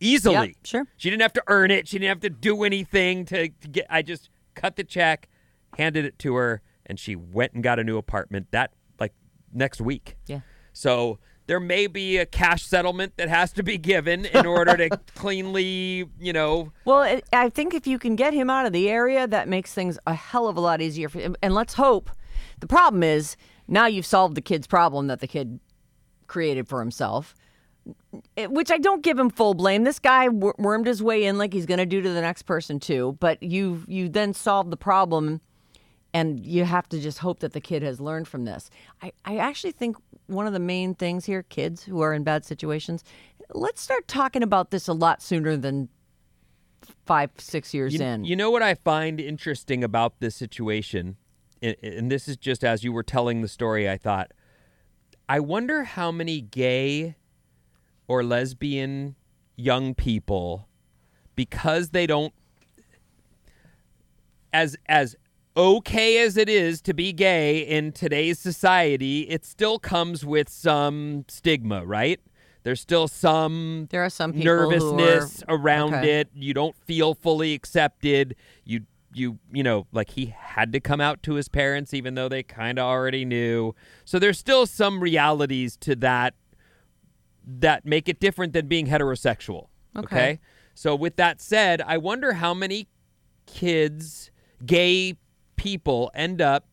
easily. 0.00 0.48
Yep, 0.48 0.56
sure. 0.64 0.86
She 0.96 1.10
didn't 1.10 1.22
have 1.22 1.34
to 1.34 1.42
earn 1.46 1.70
it. 1.70 1.86
She 1.86 1.98
didn't 1.98 2.08
have 2.08 2.20
to 2.20 2.30
do 2.30 2.64
anything 2.64 3.24
to, 3.26 3.48
to 3.48 3.68
get 3.68 3.86
I 3.88 4.02
just 4.02 4.28
cut 4.54 4.76
the 4.76 4.84
check, 4.84 5.28
handed 5.78 6.04
it 6.04 6.18
to 6.20 6.34
her 6.34 6.60
and 6.86 6.98
she 6.98 7.14
went 7.14 7.52
and 7.52 7.62
got 7.62 7.78
a 7.78 7.84
new 7.84 7.98
apartment 7.98 8.48
that 8.50 8.72
like 8.98 9.12
next 9.52 9.80
week. 9.80 10.16
Yeah. 10.26 10.40
So 10.76 11.18
there 11.46 11.58
may 11.58 11.86
be 11.86 12.18
a 12.18 12.26
cash 12.26 12.64
settlement 12.66 13.16
that 13.16 13.30
has 13.30 13.50
to 13.52 13.62
be 13.62 13.78
given 13.78 14.26
in 14.26 14.44
order 14.44 14.76
to 14.76 14.90
cleanly, 15.14 16.04
you 16.20 16.32
know. 16.34 16.70
Well, 16.84 17.20
I- 17.32 17.48
think 17.48 17.72
if 17.72 17.86
you 17.86 17.98
can 17.98 18.14
get 18.14 18.34
him 18.34 18.50
out 18.50 18.66
of 18.66 18.74
the 18.74 18.90
area, 18.90 19.26
that 19.26 19.48
makes 19.48 19.72
things 19.72 19.98
a 20.06 20.12
hell 20.12 20.48
of 20.48 20.56
a 20.58 20.60
lot 20.60 20.82
easier 20.82 21.08
for 21.08 21.18
him. 21.18 21.34
And 21.42 21.54
let's 21.54 21.74
hope. 21.74 22.10
The 22.60 22.66
problem 22.66 23.02
is 23.02 23.36
now 23.66 23.86
you've 23.86 24.04
solved 24.04 24.34
the 24.34 24.42
kid's 24.42 24.66
problem 24.66 25.06
that 25.06 25.20
the 25.20 25.26
kid 25.26 25.60
created 26.26 26.68
for 26.68 26.80
himself, 26.80 27.34
eh, 28.36 28.46
which 28.46 28.70
I 28.70 28.76
don't 28.76 29.02
give 29.02 29.18
him 29.18 29.30
full 29.30 29.54
blame. 29.54 29.84
This 29.84 29.98
guy 29.98 30.28
wormed 30.28 30.86
his 30.86 31.02
way 31.02 31.24
in 31.24 31.38
like 31.38 31.54
he's 31.54 31.66
going 31.66 31.78
to 31.78 31.86
do 31.86 32.02
to 32.02 32.10
the 32.10 32.20
next 32.20 32.42
person 32.42 32.80
too. 32.80 33.16
But 33.18 33.42
you 33.42 33.82
you 33.86 34.10
then 34.10 34.34
solved 34.34 34.70
the 34.70 34.76
problem, 34.76 35.40
and 36.16 36.46
you 36.46 36.64
have 36.64 36.88
to 36.88 36.98
just 36.98 37.18
hope 37.18 37.40
that 37.40 37.52
the 37.52 37.60
kid 37.60 37.82
has 37.82 38.00
learned 38.00 38.26
from 38.26 38.46
this. 38.46 38.70
I, 39.02 39.12
I 39.26 39.36
actually 39.36 39.72
think 39.72 39.98
one 40.28 40.46
of 40.46 40.54
the 40.54 40.58
main 40.58 40.94
things 40.94 41.26
here, 41.26 41.42
kids 41.42 41.82
who 41.82 42.00
are 42.00 42.14
in 42.14 42.24
bad 42.24 42.42
situations, 42.42 43.04
let's 43.52 43.82
start 43.82 44.08
talking 44.08 44.42
about 44.42 44.70
this 44.70 44.88
a 44.88 44.94
lot 44.94 45.20
sooner 45.20 45.58
than 45.58 45.90
five, 47.04 47.32
six 47.36 47.74
years 47.74 47.92
You, 47.92 48.00
in. 48.00 48.24
you 48.24 48.34
know 48.34 48.50
what 48.50 48.62
I 48.62 48.76
find 48.76 49.20
interesting 49.20 49.84
about 49.84 50.20
this 50.20 50.34
situation, 50.34 51.18
and, 51.60 51.76
and 51.82 52.10
this 52.10 52.28
is 52.28 52.38
just 52.38 52.64
as 52.64 52.82
you 52.82 52.92
were 52.92 53.02
telling 53.02 53.42
the 53.42 53.48
story, 53.48 53.86
I 53.86 53.98
thought, 53.98 54.32
I 55.28 55.40
wonder 55.40 55.84
how 55.84 56.10
many 56.10 56.40
gay 56.40 57.16
or 58.08 58.24
lesbian 58.24 59.16
young 59.54 59.94
people, 59.94 60.66
because 61.34 61.90
they 61.90 62.06
don't, 62.06 62.32
as 64.54 64.78
as 64.86 65.14
okay 65.56 66.18
as 66.18 66.36
it 66.36 66.48
is 66.48 66.80
to 66.82 66.92
be 66.94 67.12
gay 67.12 67.60
in 67.60 67.92
today's 67.92 68.38
society, 68.38 69.22
it 69.22 69.44
still 69.44 69.78
comes 69.78 70.24
with 70.24 70.48
some 70.48 71.24
stigma, 71.28 71.84
right? 71.84 72.20
There's 72.62 72.80
still 72.80 73.06
some 73.08 73.86
There 73.90 74.04
are 74.04 74.10
some 74.10 74.32
nervousness 74.32 75.42
are- 75.48 75.56
around 75.56 75.94
okay. 75.94 76.20
it. 76.20 76.30
You 76.34 76.52
don't 76.52 76.76
feel 76.84 77.14
fully 77.14 77.54
accepted. 77.54 78.34
You 78.64 78.80
you 79.14 79.38
you 79.52 79.62
know 79.62 79.86
like 79.92 80.10
he 80.10 80.26
had 80.36 80.72
to 80.72 80.80
come 80.80 81.00
out 81.00 81.22
to 81.22 81.34
his 81.34 81.48
parents 81.48 81.94
even 81.94 82.16
though 82.16 82.28
they 82.28 82.42
kind 82.42 82.78
of 82.78 82.84
already 82.84 83.24
knew. 83.24 83.72
So 84.04 84.18
there's 84.18 84.38
still 84.38 84.66
some 84.66 85.00
realities 85.00 85.76
to 85.78 85.94
that 85.96 86.34
that 87.46 87.86
make 87.86 88.08
it 88.08 88.18
different 88.18 88.52
than 88.52 88.66
being 88.66 88.88
heterosexual. 88.88 89.68
Okay. 89.96 90.40
So 90.74 90.94
with 90.96 91.16
that 91.16 91.40
said, 91.40 91.80
I 91.80 91.96
wonder 91.98 92.34
how 92.34 92.52
many 92.52 92.88
kids, 93.46 94.30
gay 94.66 95.14
people 95.56 96.10
end 96.14 96.40
up 96.40 96.66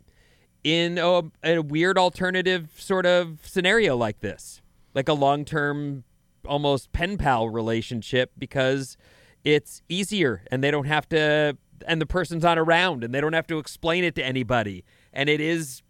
in 0.63 0.97
a, 0.97 1.23
a 1.43 1.59
weird 1.59 1.97
alternative 1.97 2.71
sort 2.77 3.05
of 3.05 3.39
scenario 3.43 3.97
like 3.97 4.19
this, 4.19 4.61
like 4.93 5.09
a 5.09 5.13
long 5.13 5.45
term, 5.45 6.03
almost 6.45 6.91
pen 6.91 7.17
pal 7.17 7.49
relationship 7.49 8.31
because 8.37 8.97
it's 9.43 9.81
easier 9.89 10.43
and 10.51 10.63
they 10.63 10.71
don't 10.71 10.87
have 10.87 11.07
to, 11.09 11.57
and 11.85 12.01
the 12.01 12.05
person's 12.05 12.43
not 12.43 12.57
around 12.57 13.03
and 13.03 13.13
they 13.13 13.19
don't 13.19 13.33
have 13.33 13.47
to 13.47 13.57
explain 13.57 14.03
it 14.03 14.15
to 14.15 14.23
anybody. 14.23 14.83
And 15.11 15.29
it 15.29 15.41
is 15.41 15.81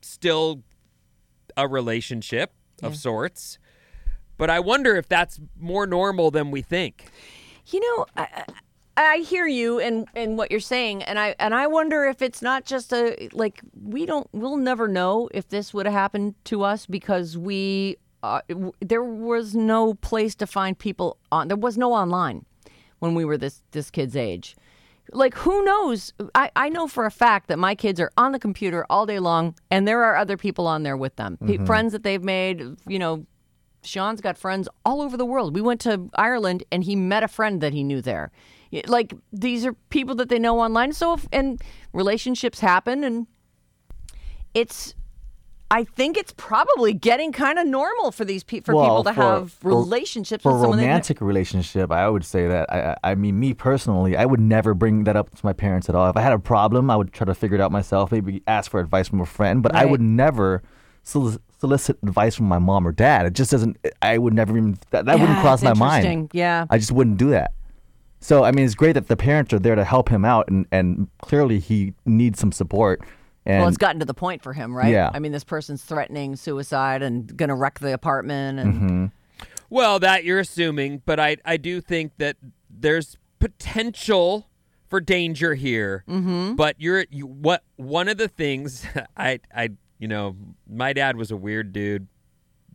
still 0.00 0.62
a 1.56 1.68
relationship 1.68 2.52
of 2.82 2.96
sorts. 2.96 3.58
But 4.38 4.50
I 4.50 4.60
wonder 4.60 4.96
if 4.96 5.08
that's 5.08 5.38
more 5.58 5.86
normal 5.86 6.30
than 6.30 6.50
we 6.50 6.62
think. 6.62 7.10
You 7.66 7.80
know, 7.80 8.06
I, 8.16 8.44
I 8.96 9.18
hear 9.18 9.46
you 9.46 9.80
and 9.80 10.06
and 10.14 10.36
what 10.36 10.50
you're 10.50 10.60
saying, 10.60 11.02
and 11.04 11.18
I 11.18 11.34
and 11.38 11.54
I 11.54 11.66
wonder 11.66 12.04
if 12.04 12.20
it's 12.20 12.42
not 12.42 12.64
just 12.64 12.92
a 12.92 13.28
like 13.32 13.62
we 13.82 14.04
don't 14.06 14.28
we'll 14.32 14.56
never 14.56 14.86
know 14.86 15.28
if 15.32 15.48
this 15.48 15.72
would 15.72 15.86
have 15.86 15.94
happened 15.94 16.34
to 16.44 16.62
us 16.62 16.86
because 16.86 17.38
we 17.38 17.96
uh, 18.22 18.40
there 18.80 19.02
was 19.02 19.54
no 19.54 19.94
place 19.94 20.34
to 20.36 20.46
find 20.46 20.78
people 20.78 21.16
on. 21.30 21.48
There 21.48 21.56
was 21.56 21.78
no 21.78 21.92
online 21.92 22.44
when 22.98 23.14
we 23.14 23.24
were 23.24 23.38
this 23.38 23.62
this 23.72 23.90
kid's 23.90 24.14
age. 24.16 24.56
Like 25.10 25.34
who 25.34 25.64
knows? 25.64 26.12
I, 26.34 26.50
I 26.54 26.68
know 26.68 26.86
for 26.86 27.04
a 27.06 27.10
fact 27.10 27.48
that 27.48 27.58
my 27.58 27.74
kids 27.74 27.98
are 27.98 28.10
on 28.16 28.32
the 28.32 28.38
computer 28.38 28.86
all 28.88 29.06
day 29.06 29.18
long, 29.18 29.54
and 29.70 29.88
there 29.88 30.04
are 30.04 30.16
other 30.16 30.36
people 30.36 30.66
on 30.66 30.82
there 30.84 30.96
with 30.96 31.16
them, 31.16 31.38
Pe- 31.44 31.58
friends 31.66 31.92
that 31.92 32.02
they've 32.02 32.22
made. 32.22 32.62
You 32.86 32.98
know, 32.98 33.26
Sean's 33.84 34.20
got 34.20 34.38
friends 34.38 34.68
all 34.84 35.02
over 35.02 35.16
the 35.16 35.26
world. 35.26 35.54
We 35.54 35.60
went 35.60 35.80
to 35.82 36.08
Ireland 36.14 36.64
and 36.70 36.84
he 36.84 36.96
met 36.96 37.22
a 37.22 37.28
friend 37.28 37.60
that 37.60 37.72
he 37.72 37.82
knew 37.82 38.00
there. 38.00 38.30
Like 38.86 39.14
these 39.32 39.66
are 39.66 39.74
people 39.90 40.14
that 40.16 40.28
they 40.28 40.38
know 40.38 40.60
online. 40.60 40.92
So 40.92 41.14
if, 41.14 41.26
and 41.32 41.60
relationships 41.92 42.60
happen 42.60 43.04
and 43.04 43.26
it's 44.54 44.94
I 45.70 45.84
think 45.84 46.18
it's 46.18 46.34
probably 46.36 46.92
getting 46.92 47.32
kind 47.32 47.58
of 47.58 47.66
normal 47.66 48.12
for 48.12 48.26
these 48.26 48.44
pe- 48.44 48.60
for 48.60 48.72
people 48.74 49.04
to 49.04 49.14
for- 49.14 49.22
have 49.22 49.56
relationships 49.62 50.42
For 50.42 50.52
with 50.52 50.58
a 50.58 50.60
someone 50.64 50.78
they 50.78 50.84
romantic 50.84 51.22
relationship, 51.22 51.90
I 51.90 52.10
would 52.10 52.26
say 52.26 52.46
that. 52.46 52.70
I, 52.70 52.96
I 53.02 53.14
mean, 53.14 53.40
me 53.40 53.54
personally, 53.54 54.14
I 54.14 54.26
would 54.26 54.38
never 54.38 54.74
bring 54.74 55.04
that 55.04 55.16
up 55.16 55.34
to 55.34 55.46
my 55.46 55.54
parents 55.54 55.88
at 55.88 55.94
all. 55.94 56.10
If 56.10 56.16
I 56.18 56.20
had 56.20 56.34
a 56.34 56.38
problem, 56.38 56.90
I 56.90 56.96
would 56.96 57.14
try 57.14 57.24
to 57.24 57.34
figure 57.34 57.54
it 57.54 57.60
out 57.62 57.72
myself. 57.72 58.12
Maybe 58.12 58.42
ask 58.46 58.70
for 58.70 58.80
advice 58.80 59.08
from 59.08 59.22
a 59.22 59.26
friend, 59.26 59.62
but 59.62 59.74
I 59.74 59.86
would 59.86 60.02
never 60.02 60.62
solic- 61.06 61.38
solicit 61.62 61.96
advice 62.02 62.34
from 62.34 62.46
my 62.46 62.58
mom 62.58 62.84
or 62.84 62.90
dad. 62.90 63.24
It 63.24 63.34
just 63.34 63.52
doesn't. 63.52 63.76
I 64.02 64.18
would 64.18 64.34
never 64.34 64.56
even. 64.56 64.76
That, 64.90 65.04
that 65.04 65.20
wouldn't 65.20 65.38
cross 65.38 65.62
my 65.62 65.74
mind. 65.74 66.32
Yeah. 66.32 66.66
I 66.68 66.76
just 66.76 66.90
wouldn't 66.90 67.18
do 67.18 67.30
that. 67.30 67.52
So 68.18 68.42
I 68.42 68.50
mean, 68.50 68.64
it's 68.64 68.74
great 68.74 68.94
that 68.94 69.06
the 69.06 69.16
parents 69.16 69.52
are 69.52 69.60
there 69.60 69.76
to 69.76 69.84
help 69.84 70.08
him 70.08 70.24
out, 70.24 70.48
and 70.48 70.66
and 70.72 71.06
clearly 71.22 71.60
he 71.60 71.94
needs 72.04 72.40
some 72.40 72.50
support. 72.50 73.00
And 73.46 73.60
well, 73.60 73.68
it's 73.68 73.76
gotten 73.76 74.00
to 74.00 74.04
the 74.04 74.14
point 74.14 74.42
for 74.42 74.52
him, 74.52 74.74
right? 74.74 74.90
Yeah. 74.90 75.10
I 75.14 75.20
mean, 75.20 75.30
this 75.30 75.44
person's 75.44 75.82
threatening 75.82 76.34
suicide 76.34 77.02
and 77.02 77.36
going 77.36 77.48
to 77.48 77.54
wreck 77.54 77.78
the 77.78 77.92
apartment, 77.92 78.58
and 78.58 78.74
Mm-hmm. 78.74 79.06
Well, 79.70 80.00
that 80.00 80.24
you're 80.24 80.40
assuming, 80.40 81.02
but 81.06 81.20
I 81.20 81.36
I 81.44 81.56
do 81.58 81.80
think 81.80 82.12
that 82.18 82.36
there's 82.68 83.16
potential 83.38 84.48
for 84.88 85.00
danger 85.00 85.54
here. 85.54 86.04
Mm-hmm. 86.08 86.56
But 86.56 86.76
you're 86.78 87.06
you, 87.08 87.26
what 87.26 87.62
one 87.76 88.08
of 88.08 88.18
the 88.18 88.28
things 88.28 88.84
I 89.16 89.38
I 89.54 89.70
you 90.02 90.08
know 90.08 90.34
my 90.68 90.92
dad 90.92 91.16
was 91.16 91.30
a 91.30 91.36
weird 91.36 91.72
dude, 91.72 92.08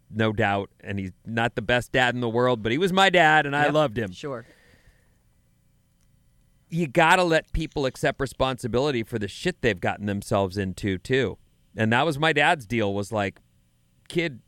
no 0.10 0.32
doubt, 0.32 0.70
and 0.80 0.98
he's 0.98 1.12
not 1.26 1.56
the 1.56 1.62
best 1.62 1.92
dad 1.92 2.16
in 2.16 2.22
the 2.22 2.30
world, 2.30 2.64
but 2.64 2.72
he 2.72 2.78
was 2.78 2.94
my 2.94 3.10
dad, 3.10 3.46
and 3.46 3.54
I 3.54 3.68
loved 3.68 3.98
him. 3.98 4.14
Sure. 4.14 4.46
You 6.70 6.88
gotta 6.88 7.24
let 7.26 7.52
people 7.52 7.86
accept 7.86 8.22
responsibility 8.22 9.04
for 9.04 9.20
the 9.20 9.28
shit 9.28 9.62
they've 9.62 9.80
gotten 9.80 10.06
themselves 10.06 10.58
into 10.58 10.98
too, 10.98 11.38
and 11.76 11.92
that 11.92 12.06
was 12.06 12.18
my 12.18 12.32
dad's 12.32 12.66
deal. 12.66 12.94
Was 12.94 13.12
like, 13.12 13.40
kid, 14.08 14.40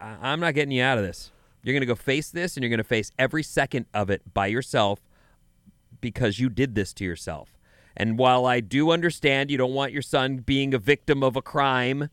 I- 0.00 0.30
I'm 0.30 0.38
not 0.38 0.54
getting 0.54 0.70
you 0.70 0.82
out 0.84 0.96
of 0.96 1.02
this. 1.04 1.32
You're 1.64 1.74
going 1.74 1.80
to 1.80 1.86
go 1.86 1.96
face 1.96 2.30
this 2.30 2.56
and 2.56 2.62
you're 2.62 2.70
going 2.70 2.78
to 2.78 2.84
face 2.84 3.10
every 3.18 3.42
second 3.42 3.86
of 3.92 4.10
it 4.10 4.22
by 4.32 4.46
yourself 4.46 5.00
because 6.00 6.38
you 6.38 6.48
did 6.48 6.76
this 6.76 6.92
to 6.94 7.04
yourself. 7.04 7.58
And 7.96 8.16
while 8.16 8.46
I 8.46 8.60
do 8.60 8.92
understand 8.92 9.50
you 9.50 9.58
don't 9.58 9.74
want 9.74 9.90
your 9.92 10.02
son 10.02 10.36
being 10.36 10.72
a 10.72 10.78
victim 10.78 11.24
of 11.24 11.34
a 11.34 11.42
crime, 11.42 12.10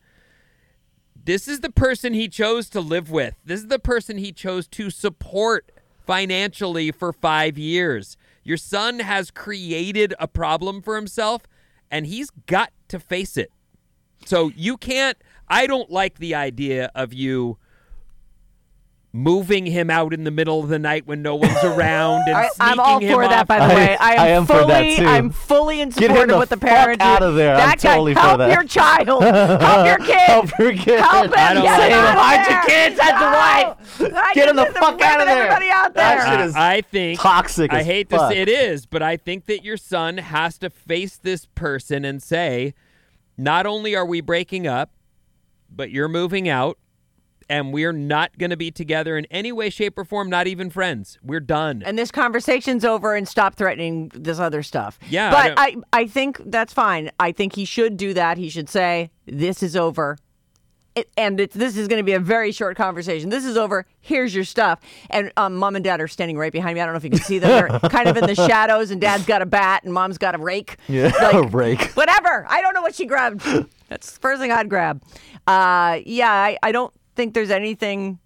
this 1.23 1.47
is 1.47 1.61
the 1.61 1.71
person 1.71 2.13
he 2.13 2.27
chose 2.27 2.69
to 2.69 2.81
live 2.81 3.09
with. 3.09 3.35
This 3.45 3.61
is 3.61 3.67
the 3.67 3.79
person 3.79 4.17
he 4.17 4.31
chose 4.31 4.67
to 4.69 4.89
support 4.89 5.71
financially 6.05 6.91
for 6.91 7.11
five 7.11 7.57
years. 7.57 8.17
Your 8.43 8.57
son 8.57 8.99
has 8.99 9.31
created 9.31 10.13
a 10.19 10.27
problem 10.27 10.81
for 10.81 10.95
himself 10.95 11.43
and 11.89 12.05
he's 12.05 12.29
got 12.45 12.71
to 12.89 12.99
face 12.99 13.37
it. 13.37 13.51
So 14.25 14.51
you 14.55 14.77
can't. 14.77 15.17
I 15.47 15.67
don't 15.67 15.89
like 15.89 16.17
the 16.17 16.35
idea 16.35 16.91
of 16.95 17.13
you 17.13 17.57
moving 19.17 19.65
him 19.65 19.89
out 19.89 20.13
in 20.13 20.25
the 20.25 20.31
middle 20.31 20.59
of 20.59 20.67
the 20.67 20.77
night 20.77 21.07
when 21.07 21.21
no 21.21 21.35
one's 21.35 21.55
around 21.63 22.23
and 22.27 22.35
I, 22.35 22.49
sneaking 22.49 22.59
I'm 22.73 22.79
all 22.81 22.99
him 22.99 23.13
for 23.13 23.21
that, 23.21 23.41
off. 23.43 23.47
by 23.47 23.59
the 23.59 23.63
I- 23.63 23.75
way. 23.75 23.97
I 23.97 24.13
am, 24.15 24.19
I 24.19 24.27
am 24.29 24.45
for 24.45 24.53
fully, 24.59 24.67
that, 24.67 24.95
too. 24.97 25.05
I'm 25.05 25.29
fully 25.29 25.79
in 25.81 25.89
Get 25.89 26.03
him 26.03 26.07
support 26.17 26.27
the 26.27 26.33
of 26.33 26.39
what 26.39 26.49
the 26.49 26.57
fuck 26.57 26.69
parent 26.69 27.01
out 27.01 27.23
of 27.23 27.35
there. 27.35 27.55
I'm 27.55 27.69
guy, 27.69 27.75
totally 27.75 28.13
for 28.13 28.19
help 28.19 28.37
that. 28.39 28.51
your 28.51 28.63
child. 28.65 29.23
help 29.23 29.85
your 29.87 29.97
kid. 30.07 30.17
Help 30.19 30.59
your 30.59 30.73
kid. 30.73 30.99
Help 30.99 31.25
him. 31.27 31.33
I 31.37 31.53
don't 31.53 31.63
Get 31.63 31.79
like 31.79 31.91
him 31.91 31.91
it. 31.91 32.03
out 32.03 32.17
of 32.17 32.21
Hide 32.23 32.35
your 32.35 32.49
there. 32.49 32.89
kids, 32.89 32.97
that's 32.97 33.19
the 33.19 33.31
No. 33.31 34.15
wife. 34.17 34.33
Get 34.35 34.49
him 34.49 34.55
the 34.57 34.65
fuck 34.65 35.01
out 35.01 35.21
of 35.21 35.27
there. 35.27 35.37
Everybody 35.43 35.69
out 35.69 35.93
That 35.93 36.29
shit 36.29 36.39
I- 36.39 36.43
is 36.43 36.55
I 36.55 36.81
think 36.81 37.19
toxic 37.21 37.71
I 37.71 37.79
as 37.79 37.85
hate 37.85 38.09
to 38.09 38.19
say 38.27 38.41
it 38.41 38.49
is, 38.49 38.85
but 38.85 39.01
I 39.01 39.15
think 39.15 39.45
that 39.45 39.63
your 39.63 39.77
son 39.77 40.17
has 40.17 40.57
to 40.57 40.69
face 40.69 41.15
this 41.15 41.45
person 41.55 42.03
and 42.03 42.21
say, 42.21 42.73
not 43.37 43.65
only 43.65 43.95
are 43.95 44.05
we 44.05 44.19
breaking 44.19 44.67
up, 44.67 44.91
but 45.69 45.89
you're 45.89 46.07
moving 46.09 46.49
out, 46.49 46.77
and 47.49 47.71
we're 47.73 47.91
not 47.91 48.37
going 48.37 48.49
to 48.49 48.57
be 48.57 48.71
together 48.71 49.17
in 49.17 49.25
any 49.31 49.51
way, 49.51 49.69
shape, 49.69 49.97
or 49.97 50.05
form. 50.05 50.29
Not 50.29 50.47
even 50.47 50.69
friends. 50.69 51.19
We're 51.23 51.39
done. 51.39 51.83
and 51.85 51.97
this 51.97 52.11
conversation's 52.11 52.83
over 52.85 53.15
and 53.15 53.27
stop 53.27 53.55
threatening 53.55 54.11
this 54.15 54.39
other 54.39 54.63
stuff. 54.63 54.97
Yeah, 55.09 55.31
But 55.31 55.55
don't- 55.55 55.85
I, 55.93 56.01
I, 56.01 56.07
think 56.07 56.41
that's 56.45 56.73
fine. 56.73 57.11
I 57.19 57.31
think 57.31 57.55
he 57.55 57.65
should 57.65 57.97
do 57.97 58.13
that. 58.15 58.37
He 58.37 58.49
should 58.49 58.69
say, 58.69 59.11
this 59.25 59.61
is 59.63 59.75
over. 59.75 60.17
It, 60.95 61.09
and 61.17 61.37
this 61.37 61.75
is 61.75 61.89
going 61.89 61.99
to 61.99 62.05
be 62.05 62.13
a 62.13 62.21
very 62.21 62.53
short 62.53 62.77
conversation. 62.77 63.27
This 63.29 63.43
is 63.43 63.57
over. 63.57 63.85
Here's 63.99 64.33
your 64.33 64.45
stuff. 64.45 64.79
And 65.09 65.29
um, 65.35 65.55
mom 65.57 65.75
and 65.75 65.83
dad 65.83 65.99
are 65.99 66.07
standing 66.07 66.37
right 66.37 66.53
behind 66.53 66.73
me. 66.75 66.79
I 66.79 66.85
don't 66.85 66.93
know 66.93 66.97
if 66.97 67.03
you 67.03 67.09
can 67.09 67.19
see 67.19 67.37
them. 67.37 67.49
They're 67.49 67.79
kind 67.89 68.07
of 68.07 68.15
in 68.15 68.25
the 68.25 68.33
shadows, 68.35 68.91
and 68.91 69.01
dad's 69.01 69.25
got 69.25 69.41
a 69.41 69.45
bat, 69.45 69.83
and 69.83 69.93
mom's 69.93 70.17
got 70.17 70.35
a 70.35 70.37
rake. 70.37 70.77
Yeah, 70.87 71.11
Like, 71.21 71.33
a 71.33 71.43
rake. 71.47 71.81
Whatever. 71.97 72.45
I 72.47 72.61
don't 72.61 72.73
know 72.73 72.81
what 72.81 72.95
she 72.95 73.05
grabbed. 73.05 73.41
That's 73.89 74.11
the 74.13 74.19
first 74.21 74.39
thing 74.39 74.53
I'd 74.53 74.69
grab. 74.69 75.03
Uh, 75.45 75.99
yeah, 76.05 76.31
I, 76.31 76.57
I 76.63 76.71
don't 76.71 76.93
think 77.15 77.33
there's 77.33 77.51
anything. 77.51 78.19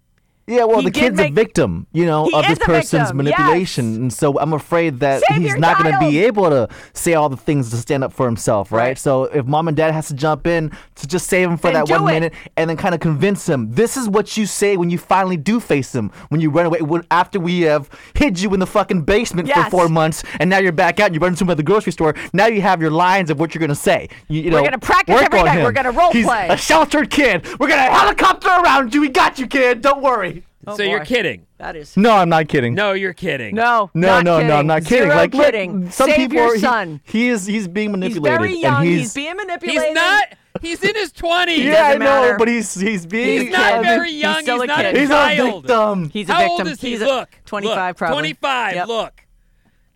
Yeah, 0.46 0.64
well, 0.64 0.80
He 0.80 0.86
the 0.86 0.90
kid's 0.90 1.16
make- 1.16 1.30
a 1.30 1.34
victim, 1.34 1.86
you 1.92 2.06
know, 2.06 2.28
of 2.34 2.44
this 2.44 2.58
person's 2.58 3.12
manipulation, 3.14 3.90
yes. 3.90 3.96
and 3.98 4.12
so 4.12 4.36
I'm 4.40 4.52
afraid 4.52 4.98
that 4.98 5.22
Save 5.28 5.40
he's 5.42 5.54
not 5.54 5.78
going 5.80 5.92
to 5.94 6.00
be 6.00 6.18
able 6.24 6.50
to 6.50 6.68
say 6.92 7.14
all 7.14 7.28
the 7.28 7.36
things 7.36 7.70
to 7.70 7.76
stand 7.76 8.02
up 8.02 8.12
for 8.12 8.26
himself, 8.26 8.72
right? 8.72 8.80
Right. 8.80 8.98
So 8.98 9.24
if 9.24 9.46
mom 9.46 9.68
and 9.68 9.76
dad 9.76 9.92
has 9.92 10.08
to 10.08 10.14
jump 10.14 10.48
in 10.48 10.72
to 10.96 11.06
just 11.06 11.28
save 11.28 11.48
him 11.50 11.56
for 11.56 11.70
Then 11.70 11.84
that 11.84 11.88
one 11.90 12.02
it. 12.02 12.04
minute, 12.06 12.32
and 12.56 12.68
then 12.68 12.76
kind 12.76 12.96
of 12.96 13.00
convince 13.00 13.48
him, 13.48 13.70
this 13.70 13.96
is 13.96 14.08
what 14.08 14.36
you 14.36 14.44
say 14.44 14.76
when 14.76 14.90
you 14.90 14.98
finally 14.98 15.36
do 15.36 15.60
face 15.60 15.94
him, 15.94 16.10
when 16.30 16.40
you 16.40 16.50
run 16.50 16.66
away, 16.66 16.80
when, 16.80 17.04
after 17.12 17.38
we 17.38 17.60
have 17.60 17.88
hid 18.14 18.40
you 18.40 18.52
in 18.52 18.58
the 18.58 18.66
fucking 18.66 19.02
basement 19.02 19.46
Yes. 19.46 19.64
for 19.66 19.70
four 19.70 19.88
months, 19.88 20.24
and 20.40 20.50
now 20.50 20.58
you're 20.58 20.72
back 20.72 20.98
out, 20.98 21.06
and 21.06 21.14
you 21.14 21.20
run 21.20 21.32
into 21.32 21.44
him 21.44 21.50
at 21.50 21.58
the 21.58 21.62
grocery 21.62 21.92
store. 21.92 22.14
Now 22.32 22.46
you 22.46 22.60
have 22.62 22.80
your 22.80 22.90
lines 22.90 23.30
of 23.30 23.38
what 23.38 23.54
you're 23.54 23.60
going 23.60 23.68
to 23.68 23.74
say. 23.76 24.08
You, 24.26 24.42
you 24.42 24.50
We're 24.50 24.62
gonna 24.64 24.78
practice 24.78 25.14
work 25.14 25.24
every 25.26 25.42
night. 25.44 25.58
him. 25.58 25.62
We're 25.64 25.70
gonna 25.72 25.92
role 25.92 26.10
He's 26.12 26.26
play. 26.26 26.48
a 26.50 26.56
sheltered 26.56 27.08
kid. 27.10 27.46
We're 27.60 27.68
gonna 27.68 27.82
helicopter 27.82 28.48
around 28.48 28.92
you. 28.94 29.00
We 29.00 29.10
got 29.10 29.38
you, 29.38 29.46
kid. 29.46 29.80
Don't 29.82 30.02
worry. 30.02 30.39
Oh, 30.72 30.76
so 30.76 30.82
you're 30.82 31.04
kidding? 31.04 31.46
That 31.58 31.76
is. 31.76 31.96
No, 31.96 32.12
I'm 32.12 32.28
not 32.28 32.48
kidding. 32.48 32.74
No, 32.74 32.92
you're 32.92 33.12
kidding. 33.12 33.54
No, 33.54 33.90
No, 33.94 34.08
not 34.08 34.24
no, 34.24 34.36
kidding. 34.36 34.48
no, 34.48 34.56
I'm 34.56 34.66
not 34.66 34.84
kidding. 34.84 35.04
Zero 35.08 35.14
like, 35.16 35.34
look, 35.34 35.44
kidding. 35.46 35.90
some 35.90 36.08
Save 36.08 36.16
people 36.16 36.36
your 36.36 36.54
are. 36.54 36.58
son. 36.58 37.00
He, 37.04 37.28
is. 37.28 37.46
He's 37.46 37.68
being 37.68 37.92
manipulated. 37.92 38.40
he's 38.40 38.48
very 38.48 38.60
young. 38.60 38.76
And 38.80 38.86
He's, 38.88 39.00
he's, 39.00 39.14
being 39.14 39.36
manipulated. 39.36 39.84
He's 39.84 39.94
not. 39.94 40.24
He's 40.60 40.82
in 40.82 40.94
his 40.94 41.12
20s. 41.12 41.58
Yeah, 41.58 41.72
I 41.84 41.98
doesn't 41.98 42.00
know, 42.00 42.34
but 42.38 42.48
he's 42.48 42.74
he's 42.74 43.06
being. 43.06 43.42
He's 43.42 43.50
not 43.52 43.82
very 43.82 44.10
young. 44.10 44.34
He's, 44.36 44.42
still 44.44 44.62
a 44.62 44.66
not 44.66 44.80
kid. 44.80 44.96
a 44.96 45.00
He's 45.00 45.08
a 45.08 45.12
child. 45.12 45.62
victim. 45.62 46.10
He's 46.10 46.28
a 46.28 46.32
How 46.32 46.38
victim. 46.40 46.66
old 46.66 46.66
is 46.68 46.80
he? 46.80 46.90
He's 46.90 47.02
a- 47.02 47.06
look. 47.06 47.28
25 47.46 47.88
look, 47.90 47.96
probably. 47.96 48.14
25. 48.14 48.74
Yep. 48.74 48.88
Look. 48.88 49.26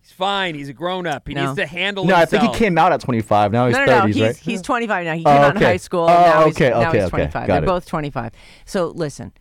He's 0.01 0.11
fine. 0.13 0.55
He's 0.55 0.69
a 0.69 0.73
grown 0.73 1.07
up. 1.07 1.27
He 1.27 1.33
No. 1.33 1.45
needs 1.47 1.57
to 1.57 1.65
handle 1.65 2.05
No, 2.05 2.15
I 2.15 2.19
himself. 2.21 2.41
think 2.43 2.53
he 2.55 2.59
came 2.59 2.77
out 2.77 2.93
at 2.93 3.01
25. 3.01 3.51
Now 3.51 3.67
he's 3.67 3.75
no, 3.75 3.85
no, 3.85 3.91
30s, 3.91 3.99
no. 4.01 4.05
He's, 4.07 4.21
right? 4.21 4.37
he's 4.37 4.61
25 4.61 5.05
now. 5.05 5.13
He 5.15 5.23
Oh, 5.25 5.29
came 5.29 5.41
out 5.41 5.51
in 5.51 5.57
okay. 5.57 5.65
high 5.65 5.77
school. 5.77 6.01
Oh, 6.03 6.07
and 6.07 6.25
now 6.25 6.41
oh, 6.41 6.45
he's, 6.45 6.55
okay, 6.55 6.69
now 6.69 6.79
okay, 6.89 6.97
he's 6.97 7.01
okay. 7.05 7.09
25. 7.09 7.33
Got 7.33 7.47
They're 7.47 7.63
it. 7.63 7.65
both 7.65 7.85
25. 7.85 8.31
So 8.65 8.87
listen, 8.95 9.33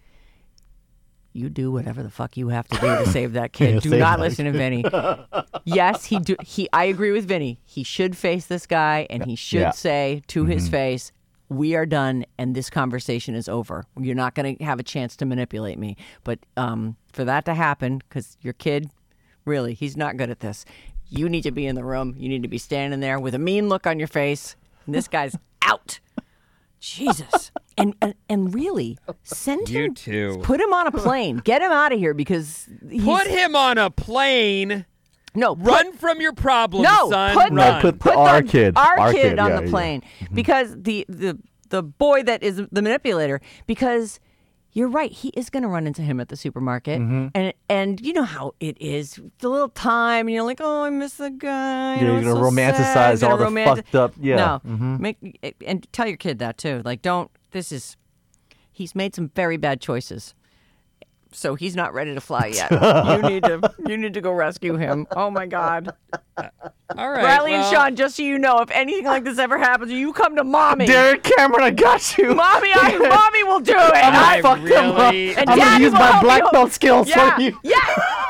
you 1.34 1.50
do 1.50 1.70
whatever 1.70 2.02
the 2.02 2.08
fuck 2.10 2.36
you 2.38 2.48
have 2.48 2.66
to 2.68 2.76
do 2.80 2.86
to 2.86 3.06
save 3.06 3.34
that 3.34 3.52
kid. 3.52 3.74
Yeah, 3.74 3.80
do 3.80 3.98
not 3.98 4.20
listen 4.20 4.46
to 4.46 4.52
Vinny. 4.52 4.84
yes, 5.64 6.04
he 6.06 6.18
do. 6.18 6.36
He. 6.42 6.68
I 6.72 6.84
agree 6.84 7.10
with 7.10 7.26
Vinny. 7.28 7.60
He 7.66 7.82
should 7.82 8.16
face 8.16 8.46
this 8.46 8.66
guy, 8.66 9.06
and 9.10 9.24
he 9.26 9.36
should 9.36 9.60
Yeah. 9.60 9.70
say 9.72 10.22
to 10.28 10.42
Mm-hmm. 10.44 10.52
his 10.52 10.68
face. 10.68 11.12
We 11.50 11.74
are 11.74 11.84
done, 11.86 12.24
and 12.38 12.54
this 12.54 12.70
conversation 12.70 13.34
is 13.34 13.48
over. 13.50 13.84
You're 14.00 14.14
not 14.14 14.34
going 14.34 14.56
to 14.56 14.64
have 14.64 14.80
a 14.80 14.82
chance 14.82 15.14
to 15.16 15.26
manipulate 15.26 15.78
me. 15.78 15.96
But 16.24 16.38
um, 16.56 16.96
for 17.12 17.22
that 17.24 17.44
to 17.44 17.54
happen, 17.54 17.98
because 17.98 18.38
your 18.40 18.54
kid, 18.54 18.90
really, 19.44 19.74
he's 19.74 19.94
not 19.96 20.16
good 20.16 20.30
at 20.30 20.40
this. 20.40 20.64
You 21.10 21.28
need 21.28 21.42
to 21.42 21.50
be 21.52 21.66
in 21.66 21.74
the 21.74 21.84
room. 21.84 22.14
You 22.16 22.30
need 22.30 22.42
to 22.42 22.48
be 22.48 22.56
standing 22.58 23.00
there 23.00 23.20
with 23.20 23.34
a 23.34 23.38
mean 23.38 23.68
look 23.68 23.86
on 23.86 23.98
your 23.98 24.08
face. 24.08 24.56
And 24.86 24.94
this 24.94 25.06
guy's 25.06 25.36
out. 25.62 26.00
Jesus. 26.84 27.50
And, 27.78 27.94
and 28.02 28.14
and 28.28 28.54
really, 28.54 28.98
send 29.22 29.68
You 29.68 29.84
him. 29.84 29.94
too. 29.94 30.40
Put 30.42 30.60
him 30.60 30.72
on 30.72 30.86
a 30.86 30.92
plane. 30.92 31.38
Get 31.38 31.62
him 31.62 31.72
out 31.72 31.92
of 31.92 31.98
here 31.98 32.14
because 32.14 32.68
he's, 32.88 33.02
Put 33.04 33.26
him 33.26 33.56
on 33.56 33.78
a 33.78 33.90
plane. 33.90 34.84
no 35.34 35.56
put- 35.56 35.66
Run 35.66 35.92
from 35.94 36.20
your 36.20 36.32
problems, 36.34 36.84
no, 36.84 37.10
son. 37.10 37.34
put, 37.36 37.52
No, 37.52 37.62
Run. 37.62 37.80
put- 37.82 37.98
put 37.98 38.14
our 38.14 38.42
the- 38.42 38.48
kid. 38.48 38.76
our, 38.76 38.98
Our 39.00 39.12
kid, 39.12 39.22
kid, 39.30 39.38
on 39.38 39.50
yeah, 39.50 39.56
the 39.60 39.64
yeah. 39.64 39.70
plane 39.70 40.02
Mm-hmm. 40.20 40.34
because 40.34 40.76
the 40.80 41.04
the 41.08 41.38
the 41.70 41.82
boy 41.82 42.22
that 42.22 42.42
is 42.42 42.56
the 42.70 42.82
manipulator 42.82 43.40
because 43.66 44.20
you're 44.74 44.88
right 44.88 45.10
he 45.12 45.28
is 45.30 45.48
going 45.50 45.62
to 45.62 45.68
run 45.68 45.86
into 45.86 46.02
him 46.02 46.20
at 46.20 46.28
the 46.28 46.36
supermarket 46.36 47.00
Mm-hmm. 47.00 47.28
and 47.34 47.54
and 47.68 48.00
you 48.04 48.12
know 48.12 48.24
how 48.24 48.52
it 48.60 48.76
is 48.80 49.18
the 49.38 49.48
little 49.48 49.68
time 49.70 50.26
and 50.26 50.34
you're 50.34 50.44
like 50.44 50.60
oh 50.60 50.82
I 50.82 50.90
miss 50.90 51.14
the 51.14 51.30
guy 51.30 51.94
Yeah, 51.96 52.02
know, 52.02 52.12
you're 52.18 52.34
gonna 52.34 52.34
so 52.44 52.50
romanticize 52.50 53.28
all 53.28 53.36
the 53.36 53.46
romanti- 53.46 53.76
fucked 53.76 53.94
up- 53.94 54.14
yeah. 54.20 54.58
Mm-hmm. 54.66 55.00
make 55.02 55.54
and 55.66 55.86
tell 55.92 56.06
your 56.06 56.16
kid 56.18 56.38
that 56.40 56.58
too 56.58 56.82
like 56.84 57.00
don't 57.02 57.30
this 57.52 57.70
is 57.72 57.96
he's 58.72 58.94
made 58.94 59.14
some 59.14 59.30
very 59.34 59.56
bad 59.56 59.80
choices 59.80 60.34
so 61.34 61.54
he's 61.54 61.76
not 61.76 61.92
ready 61.94 62.14
to 62.14 62.20
fly 62.20 62.46
yet. 62.46 62.70
you 63.22 63.28
need 63.28 63.42
to 63.44 63.74
you 63.86 63.96
need 63.96 64.14
to 64.14 64.20
go 64.20 64.32
rescue 64.32 64.76
him. 64.76 65.06
Oh 65.12 65.30
my 65.30 65.46
God, 65.46 65.94
uh, 66.36 66.48
All 66.96 67.10
right. 67.10 67.22
Bradley 67.22 67.52
and 67.54 67.64
Sean. 67.74 67.96
Just 67.96 68.16
so 68.16 68.22
you 68.22 68.38
know, 68.38 68.58
if 68.60 68.70
anything 68.70 69.04
like 69.04 69.24
this 69.24 69.38
ever 69.38 69.58
happens, 69.58 69.92
you 69.92 70.12
come 70.12 70.36
to 70.36 70.44
mommy. 70.44 70.86
Derek 70.86 71.22
Cameron, 71.22 71.62
I 71.64 71.70
got 71.70 72.16
you. 72.16 72.34
Mommy, 72.34 72.70
I, 72.74 72.98
mommy 73.08 73.44
will 73.44 73.60
do 73.60 73.72
it. 73.72 73.78
I 73.78 74.38
I- 74.38 74.42
fucked 74.42 74.62
him 74.62 74.92
up. 74.92 75.12
really, 75.12 75.34
and 75.36 75.50
I'm 75.50 75.58
Daddy 75.58 75.70
gonna 75.70 75.84
use 75.84 75.92
will 75.92 75.98
my 76.00 76.06
help 76.12 76.22
black 76.22 76.42
you- 76.42 76.50
belt 76.52 76.72
skills 76.72 77.08
yeah, 77.08 77.34
for 77.36 77.40
you. 77.42 77.58
yeah, 77.62 77.76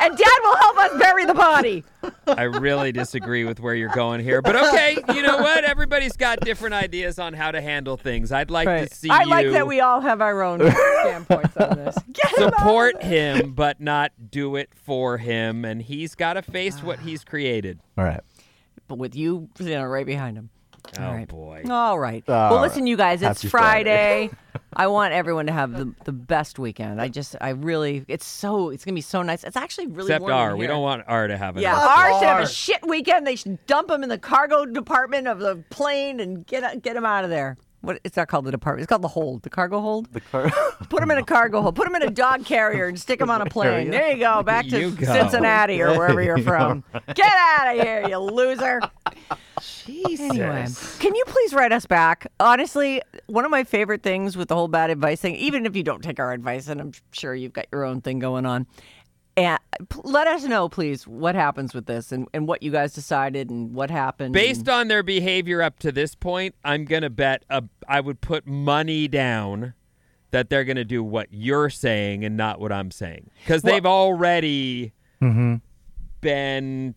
and 0.03 0.17
Dad 0.17 0.38
will 0.43 0.57
help 0.57 0.79
us 0.79 0.99
bury 0.99 1.25
the 1.27 1.35
body. 1.35 1.85
I 2.27 2.43
really 2.43 2.93
disagree 2.93 3.45
with 3.45 3.61
where 3.61 3.75
you're 3.75 3.88
going 3.95 4.21
here. 4.21 4.43
But 4.43 4.57
okay, 4.57 4.99
you 5.14 5.23
know 5.23 5.38
what? 5.38 5.64
Everybody's 5.64 6.17
got 6.17 6.40
different 6.40 6.75
ideas 6.75 7.19
on 7.19 7.33
how 7.33 7.51
to 7.51 7.61
handle 7.62 7.97
things. 7.97 8.31
I'd 8.33 8.51
like 8.51 8.69
to 8.69 8.95
see 8.95 9.09
I 9.09 9.23
you 9.23 9.31
like 9.31 9.51
that 9.53 9.67
we 9.67 9.81
all 9.81 10.01
have 10.03 10.21
our 10.21 10.43
own 10.43 10.59
standpoints 10.61 11.57
on 11.57 11.77
this. 11.79 11.97
Get 12.12 12.27
him 12.38 12.51
support 12.51 12.93
there. 13.00 13.37
him, 13.40 13.52
but 13.52 13.80
not 13.80 14.12
do 14.30 14.57
it 14.57 14.70
for 14.74 15.18
him. 15.18 15.64
And 15.64 15.83
he's 15.83 16.14
got 16.14 16.35
to 16.35 16.42
face 16.42 16.83
what 16.83 17.00
he's 17.00 17.24
created. 17.24 17.80
All 17.98 18.04
right. 18.04 18.20
but 18.88 18.98
with 18.98 19.14
you, 19.14 19.48
you 19.59 19.70
know, 19.70 19.85
right 19.85 20.07
behind 20.07 20.37
him. 20.37 20.50
Oh, 20.98 21.02
All 21.04 21.14
right. 21.14 21.26
boy. 21.28 21.62
All 21.70 21.98
right. 21.98 22.22
All 22.28 22.50
well, 22.50 22.61
listen, 22.61 22.87
you 22.87 22.96
guys, 22.96 23.22
it's 23.22 23.40
Happy 23.40 23.48
Friday. 23.48 24.28
Friday. 24.28 24.64
I 24.76 24.87
want 24.88 25.14
everyone 25.14 25.46
to 25.46 25.52
have 25.52 25.72
the, 25.72 25.92
the 26.04 26.12
best 26.12 26.59
weekend. 26.59 27.00
I 27.00 27.09
just, 27.09 27.37
I 27.40 27.50
really, 27.50 28.04
it's 28.07 28.26
so, 28.26 28.68
it's 28.68 28.85
gonna 28.85 28.94
be 28.94 29.00
so 29.00 29.22
nice. 29.22 29.44
It's 29.44 29.57
actually 29.57 29.87
really 29.87 30.09
Except 30.09 30.22
warm 30.22 30.33
in 30.35 30.38
R. 30.38 30.57
We 30.57 30.66
don't 30.66 30.83
want 30.83 31.04
R 31.07 31.26
to 31.26 31.37
have 31.38 31.57
it. 31.57 31.61
Yeah, 31.62 31.74
R 31.78 32.12
should 32.18 32.28
have 32.28 32.42
a 32.42 32.48
shit 32.48 32.87
weekend. 32.87 33.26
They 33.26 33.37
should 33.37 33.64
dump 33.66 33.90
him 33.90 34.02
in 34.02 34.09
the 34.11 34.18
cargo 34.18 34.66
department 34.66 35.26
of 35.26 35.38
the 35.38 35.64
plane 35.70 36.20
and 36.20 36.46
get 36.46 36.83
get 36.83 36.96
him 36.96 37.07
out 37.07 37.24
of 37.24 37.30
there. 37.30 37.57
What? 37.85 38.01
It's 38.05 38.16
not 38.16 38.29
called 38.29 38.44
the 38.44 38.51
department. 38.51 38.83
It's 38.85 38.88
called 38.88 39.03
the 39.03 39.09
hold, 39.09 39.42
the 39.42 39.51
cargo 39.51 39.81
hold. 39.81 40.12
The 40.12 40.20
car. 40.20 40.51
Put 40.88 41.01
them 41.01 41.11
in 41.11 41.18
a 41.18 41.25
cargo 41.25 41.61
hold. 41.62 41.77
Put 41.77 41.85
them 41.87 41.94
in 41.94 42.03
a 42.03 42.11
dog 42.11 42.44
carrier 42.44 42.87
and 42.87 42.99
stick 42.99 43.18
them 43.18 43.31
on 43.31 43.42
a 43.42 43.47
plane. 43.47 43.90
There 43.90 44.11
you 44.11 44.18
go. 44.18 44.42
Back 44.42 44.66
to 44.68 44.79
You 44.81 44.90
go. 44.90 45.07
Cincinnati 45.12 45.81
or 45.83 45.97
wherever 45.97 46.23
you're 46.23 46.38
from. 46.38 46.85
Get 47.14 47.33
out 47.33 47.77
of 47.77 47.83
here, 47.83 48.09
you 48.09 48.18
loser. 48.18 48.81
Anyway, 49.87 50.66
can 50.99 51.14
you 51.14 51.25
please 51.27 51.53
write 51.55 51.73
us 51.73 51.87
back? 51.87 52.27
Honestly, 52.40 53.03
one 53.27 53.44
of 53.44 53.51
my 53.51 53.64
favorite 53.64 54.03
things 54.03 54.37
with 54.37 54.49
the 54.49 54.55
whole 54.55 54.68
bad 54.68 54.90
advice 54.90 55.20
thing, 55.20 55.37
even 55.37 55.66
if 55.66 55.77
you 55.77 55.83
don't 55.83 56.03
take 56.03 56.18
our 56.18 56.33
advice, 56.33 56.68
and 56.68 56.81
I'm 56.81 56.92
sure 57.12 57.35
you've 57.35 57.53
got 57.53 57.66
your 57.70 57.85
own 57.85 58.01
thing 58.01 58.18
going 58.18 58.47
on, 58.47 58.66
and 59.37 59.59
let 60.05 60.27
us 60.27 60.44
know, 60.44 60.68
please, 60.68 61.07
what 61.07 61.35
happens 61.35 61.75
with 61.75 61.87
this 61.87 62.12
and, 62.12 62.29
and 62.33 62.47
what 62.47 62.62
you 62.62 62.70
guys 62.70 62.92
decided 62.92 63.51
and 63.51 63.75
what 63.75 63.90
happened. 63.90 64.33
Based 64.33 64.68
on 64.68 64.88
their 64.88 65.03
behavior 65.03 65.61
up 65.62 65.79
to 65.81 65.90
this 65.92 66.14
point, 66.14 66.55
I'm 66.64 66.85
gonna 66.85 67.11
bet 67.11 67.44
a, 67.51 67.64
I 67.88 68.01
would 68.01 68.20
put 68.20 68.47
money 68.47 69.09
down 69.09 69.75
that 70.31 70.51
they're 70.51 70.64
gonna 70.64 70.85
do 70.85 71.03
what 71.03 71.29
you're 71.33 71.70
saying 71.70 72.25
and 72.25 72.37
not 72.37 72.61
what 72.61 72.70
I'm 72.73 72.90
saying 72.90 73.31
because 73.40 73.62
they've 73.62 73.87
already 73.87 74.92
been 76.20 76.94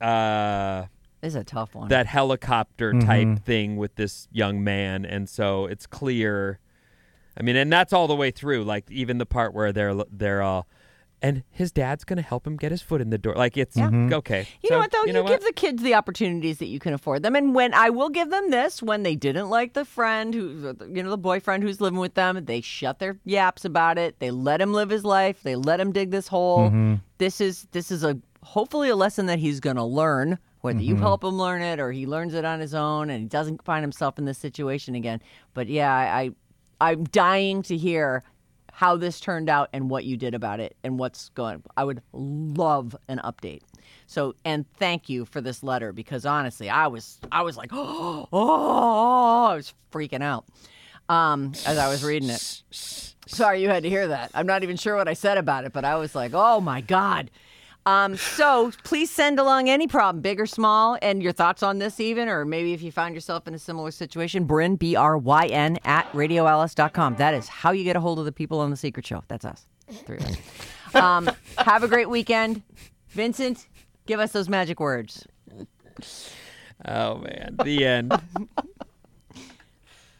uh, 0.00 0.82
This 1.20 1.30
is 1.30 1.36
a 1.36 1.44
tough 1.44 1.74
one. 1.74 1.88
that 1.88 2.06
helicopter 2.06 2.92
type 3.00 3.40
thing 3.44 3.76
with 3.76 3.94
this 3.96 4.28
young 4.32 4.62
man, 4.62 5.04
and 5.04 5.28
so 5.28 5.66
it's 5.66 5.86
clear. 5.86 6.58
I 7.38 7.42
mean, 7.42 7.56
and 7.56 7.72
that's 7.72 7.92
all 7.92 8.06
the 8.06 8.16
way 8.16 8.30
through. 8.30 8.64
Like 8.64 8.90
even 8.90 9.18
the 9.18 9.26
part 9.26 9.54
where 9.54 9.72
they're 9.72 9.94
they're 10.10 10.42
all. 10.42 10.66
And 11.26 11.42
his 11.50 11.72
dad's 11.72 12.04
gonna 12.04 12.22
help 12.22 12.46
him 12.46 12.56
get 12.56 12.70
his 12.70 12.82
foot 12.82 13.00
in 13.00 13.10
the 13.10 13.18
door. 13.18 13.34
Like 13.34 13.56
it's 13.56 13.76
mm-hmm. 13.76 14.14
okay. 14.14 14.46
You 14.62 14.68
So, 14.68 14.76
know 14.76 14.78
what 14.78 14.92
though? 14.92 15.04
You, 15.06 15.12
know 15.12 15.26
give 15.26 15.42
the 15.42 15.52
kids 15.52 15.82
the 15.82 15.94
opportunities 15.94 16.58
that 16.58 16.66
you 16.66 16.78
can 16.78 16.94
afford 16.94 17.24
them, 17.24 17.34
and 17.34 17.52
when 17.52 17.74
I 17.74 17.90
will 17.90 18.10
give 18.10 18.30
them 18.30 18.50
this, 18.50 18.80
when 18.80 19.02
they 19.02 19.16
didn't 19.16 19.50
like 19.50 19.72
the 19.72 19.84
friend 19.84 20.32
who, 20.32 20.76
you 20.88 21.02
know, 21.02 21.10
the 21.10 21.18
boyfriend 21.18 21.64
who's 21.64 21.80
living 21.80 21.98
with 21.98 22.14
them, 22.14 22.44
they 22.44 22.60
shut 22.60 23.00
their 23.00 23.18
yaps 23.24 23.64
about 23.64 23.98
it. 23.98 24.20
They 24.20 24.30
let 24.30 24.60
him 24.60 24.72
live 24.72 24.88
his 24.88 25.04
life. 25.04 25.42
They 25.42 25.56
let 25.56 25.80
him 25.80 25.90
dig 25.90 26.12
this 26.12 26.28
hole. 26.28 26.68
Mm-hmm. 26.68 26.94
This 27.18 27.40
is 27.40 27.66
this 27.72 27.90
is 27.90 28.04
a 28.04 28.16
hopefully 28.44 28.88
a 28.88 28.94
lesson 28.94 29.26
that 29.26 29.40
he's 29.40 29.58
going 29.58 29.76
to 29.76 29.84
learn. 29.84 30.38
Whether 30.60 30.80
you 30.80 30.94
mm-hmm. 30.94 31.02
help 31.02 31.24
him 31.24 31.38
learn 31.38 31.60
it 31.60 31.80
or 31.80 31.90
he 31.90 32.06
learns 32.06 32.34
it 32.34 32.44
on 32.44 32.60
his 32.60 32.72
own, 32.72 33.10
and 33.10 33.20
he 33.22 33.26
doesn't 33.26 33.64
find 33.64 33.82
himself 33.82 34.16
in 34.16 34.26
this 34.26 34.38
situation 34.38 34.94
again. 34.94 35.20
But 35.54 35.66
yeah, 35.66 35.92
I, 35.92 36.20
I 36.20 36.30
I'm 36.92 37.04
dying 37.04 37.62
to 37.62 37.76
hear 37.76 38.22
how 38.76 38.94
this 38.94 39.20
turned 39.20 39.48
out 39.48 39.70
and 39.72 39.88
what 39.88 40.04
you 40.04 40.18
did 40.18 40.34
about 40.34 40.60
it 40.60 40.76
and 40.84 40.98
what's 40.98 41.30
going 41.30 41.62
I 41.78 41.84
would 41.84 42.02
love 42.12 42.94
an 43.08 43.18
update. 43.24 43.62
So 44.06 44.34
and 44.44 44.70
thank 44.74 45.08
you 45.08 45.24
for 45.24 45.40
this 45.40 45.62
letter 45.62 45.94
because 45.94 46.26
honestly, 46.26 46.68
I 46.68 46.88
was 46.88 47.18
I 47.32 47.40
was 47.40 47.56
like, 47.56 47.70
oh, 47.72 48.28
oh 48.32 49.44
I 49.46 49.54
was 49.54 49.72
freaking 49.90 50.22
out 50.22 50.44
um, 51.08 51.52
as 51.64 51.78
I 51.78 51.88
was 51.88 52.04
reading 52.04 52.28
it. 52.28 52.62
Sorry 52.70 53.62
you 53.62 53.70
had 53.70 53.82
to 53.84 53.88
hear 53.88 54.08
that. 54.08 54.30
I'm 54.34 54.46
not 54.46 54.62
even 54.62 54.76
sure 54.76 54.94
what 54.94 55.08
I 55.08 55.14
said 55.14 55.38
about 55.38 55.64
it, 55.64 55.72
but 55.72 55.86
I 55.86 55.96
was 55.96 56.14
like, 56.14 56.32
oh 56.34 56.60
my 56.60 56.82
God. 56.82 57.30
Um, 57.86 58.16
so 58.16 58.72
please 58.82 59.10
send 59.10 59.38
along 59.38 59.70
any 59.70 59.86
problem, 59.86 60.20
big 60.20 60.40
or 60.40 60.46
small, 60.46 60.98
and 61.00 61.22
your 61.22 61.32
thoughts 61.32 61.62
on 61.62 61.78
this 61.78 62.00
even, 62.00 62.28
or 62.28 62.44
maybe 62.44 62.72
if 62.72 62.82
you 62.82 62.90
found 62.90 63.14
yourself 63.14 63.46
in 63.46 63.54
a 63.54 63.58
similar 63.60 63.92
situation, 63.92 64.44
Bryn, 64.44 64.74
B 64.74 64.96
R 64.96 65.16
Y 65.16 65.46
N, 65.46 65.78
at 65.84 66.10
radioalice.com. 66.12 67.16
That 67.16 67.34
is 67.34 67.46
how 67.48 67.70
you 67.70 67.84
get 67.84 67.94
a 67.94 68.00
hold 68.00 68.18
of 68.18 68.24
the 68.24 68.32
people 68.32 68.58
on 68.58 68.70
The 68.70 68.76
Secret 68.76 69.06
Show. 69.06 69.22
That's 69.28 69.44
us. 69.44 69.66
Three 70.04 70.18
of 70.18 70.26
us. 70.26 70.36
Um, 70.94 71.28
have 71.58 71.82
a 71.82 71.88
great 71.88 72.08
weekend. 72.08 72.62
Vincent, 73.10 73.66
give 74.06 74.18
us 74.18 74.32
those 74.32 74.48
magic 74.48 74.80
words. 74.80 75.26
Oh 76.86 77.18
man, 77.18 77.56
the 77.62 77.84
end. 77.84 78.12